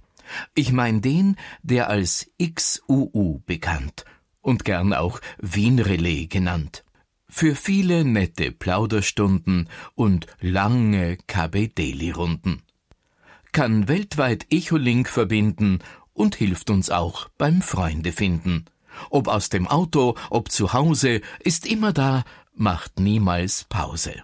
Ich 0.55 0.72
mein 0.72 1.01
den, 1.01 1.36
der 1.61 1.89
als 1.89 2.32
XUU 2.43 3.41
bekannt 3.45 4.05
und 4.41 4.65
gern 4.65 4.93
auch 4.93 5.22
Wienrelais 5.38 6.28
genannt. 6.30 6.84
Für 7.28 7.53
viele 7.53 8.03
nette 8.05 8.51
Plauderstunden 8.51 9.70
und 9.93 10.26
lange 10.41 11.17
KB-Daily-Runden. 11.28 12.63
Kann 13.51 13.88
weltweit 13.88 14.47
Echolink 14.51 15.09
verbinden 15.09 15.80
und 16.20 16.36
hilft 16.36 16.70
uns 16.70 16.89
auch 16.89 17.30
beim 17.38 17.61
Freunde 17.61 18.11
finden. 18.11 18.65
Ob 19.09 19.30
aus 19.30 19.47
dem 19.47 19.67
Auto, 19.67 20.15
ob 20.30 20.51
zu 20.51 20.74
Hause, 20.74 21.22
ist 21.39 21.65
immer 21.65 21.93
da, 21.93 22.26
macht 22.53 22.99
niemals 22.99 23.63
Pause. 23.70 24.15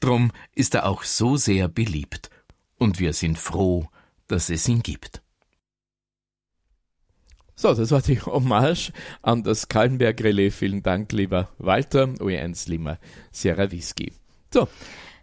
Drum 0.00 0.32
ist 0.54 0.74
er 0.74 0.86
auch 0.86 1.02
so 1.02 1.36
sehr 1.36 1.68
beliebt, 1.68 2.30
und 2.78 3.00
wir 3.00 3.12
sind 3.12 3.38
froh, 3.38 3.86
dass 4.28 4.48
es 4.48 4.66
ihn 4.66 4.82
gibt. 4.82 5.20
So, 7.54 7.74
das 7.74 7.90
war 7.90 8.00
die 8.00 8.20
Hommage 8.22 8.90
an 9.20 9.42
das 9.42 9.68
Kallenberg-Relais. 9.68 10.52
Vielen 10.52 10.82
Dank, 10.82 11.12
lieber 11.12 11.50
Walter, 11.58 12.04
OE1 12.04 12.70
Lima, 12.70 12.98
Sierra 13.30 13.70
Whisky. 13.70 14.10
So. 14.52 14.68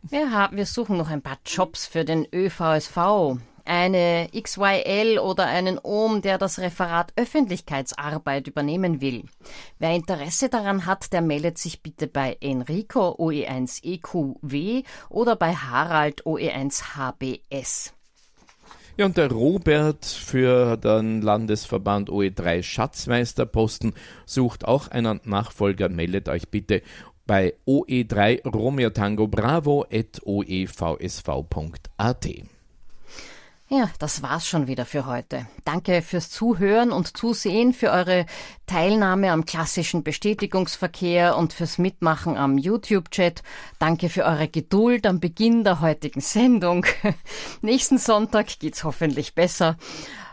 Wir, 0.03 0.31
haben, 0.31 0.57
wir 0.57 0.65
suchen 0.65 0.97
noch 0.97 1.09
ein 1.09 1.21
paar 1.21 1.39
Jobs 1.45 1.87
für 1.87 2.05
den 2.05 2.27
ÖVSV 2.33 3.39
eine 3.65 4.29
XYL 4.33 5.19
oder 5.19 5.45
einen 5.45 5.79
OM, 5.81 6.21
der 6.21 6.37
das 6.37 6.59
Referat 6.59 7.13
Öffentlichkeitsarbeit 7.15 8.47
übernehmen 8.47 9.01
will. 9.01 9.23
Wer 9.79 9.95
Interesse 9.95 10.49
daran 10.49 10.85
hat, 10.85 11.13
der 11.13 11.21
meldet 11.21 11.57
sich 11.57 11.81
bitte 11.81 12.07
bei 12.07 12.37
Enrico 12.41 13.15
OE1EQW 13.17 14.83
oder 15.09 15.35
bei 15.35 15.53
Harald 15.53 16.25
OE1HBS. 16.25 17.93
Ja, 18.97 19.05
und 19.05 19.17
der 19.17 19.31
Robert 19.31 20.05
für 20.05 20.75
den 20.77 21.21
Landesverband 21.21 22.09
OE3 22.09 22.61
Schatzmeisterposten 22.61 23.93
sucht 24.25 24.65
auch 24.65 24.89
einen 24.89 25.21
Nachfolger. 25.23 25.87
Meldet 25.87 26.27
euch 26.27 26.49
bitte 26.49 26.81
bei 27.25 27.53
OE3 27.65 28.45
Romeo 28.47 28.89
Tango 28.89 29.27
Bravo 29.27 29.85
at 29.91 30.21
oevsv.at. 30.25 31.21
Ja, 33.73 33.89
das 33.99 34.21
war's 34.21 34.45
schon 34.45 34.67
wieder 34.67 34.85
für 34.85 35.05
heute. 35.05 35.47
Danke 35.63 36.01
fürs 36.01 36.29
Zuhören 36.29 36.91
und 36.91 37.15
Zusehen, 37.15 37.71
für 37.71 37.91
eure 37.91 38.25
Teilnahme 38.65 39.31
am 39.31 39.45
klassischen 39.45 40.03
Bestätigungsverkehr 40.03 41.37
und 41.37 41.53
fürs 41.53 41.77
Mitmachen 41.77 42.35
am 42.35 42.57
YouTube-Chat. 42.57 43.43
Danke 43.79 44.09
für 44.09 44.25
eure 44.25 44.49
Geduld 44.49 45.07
am 45.07 45.21
Beginn 45.21 45.63
der 45.63 45.79
heutigen 45.79 46.19
Sendung. 46.19 46.85
Nächsten 47.61 47.97
Sonntag 47.97 48.59
geht's 48.59 48.83
hoffentlich 48.83 49.35
besser. 49.35 49.77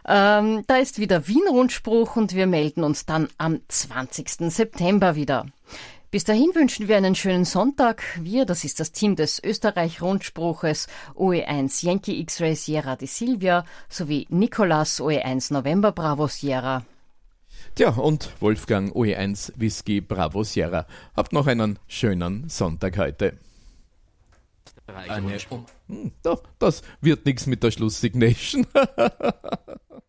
Ähm, 0.04 0.64
da 0.66 0.78
ist 0.78 0.98
wieder 0.98 1.28
Wien-Rundspruch 1.28 2.16
und 2.16 2.34
wir 2.34 2.48
melden 2.48 2.82
uns 2.82 3.06
dann 3.06 3.28
am 3.38 3.60
20. 3.68 4.50
September 4.50 5.14
wieder. 5.14 5.46
Bis 6.10 6.24
dahin 6.24 6.54
wünschen 6.54 6.88
wir 6.88 6.96
einen 6.96 7.14
schönen 7.14 7.44
Sonntag. 7.44 8.02
Wir, 8.18 8.46
das 8.46 8.64
ist 8.64 8.80
das 8.80 8.92
Team 8.92 9.14
des 9.14 9.44
Österreich-Rundspruches 9.44 10.86
OE1 11.14 11.84
Yankee 11.84 12.18
X-Ray 12.20 12.54
Sierra 12.54 12.96
de 12.96 13.06
Silvia 13.06 13.66
sowie 13.90 14.26
Nicolas 14.30 15.02
OE1 15.02 15.52
November 15.52 15.92
Bravo 15.92 16.26
Sierra. 16.26 16.86
Tja, 17.74 17.90
und 17.90 18.30
Wolfgang 18.40 18.90
OE1 18.96 19.52
Whisky 19.56 20.00
Bravo 20.00 20.44
Sierra. 20.44 20.86
Habt 21.14 21.34
noch 21.34 21.46
einen 21.46 21.78
schönen 21.88 22.48
Sonntag 22.48 22.96
heute. 22.96 23.36
Eine, 24.86 25.36
hm, 25.88 26.12
das 26.58 26.82
wird 27.02 27.26
nichts 27.26 27.46
mit 27.46 27.62
der 27.62 27.70
Schlusssignation. 27.70 28.66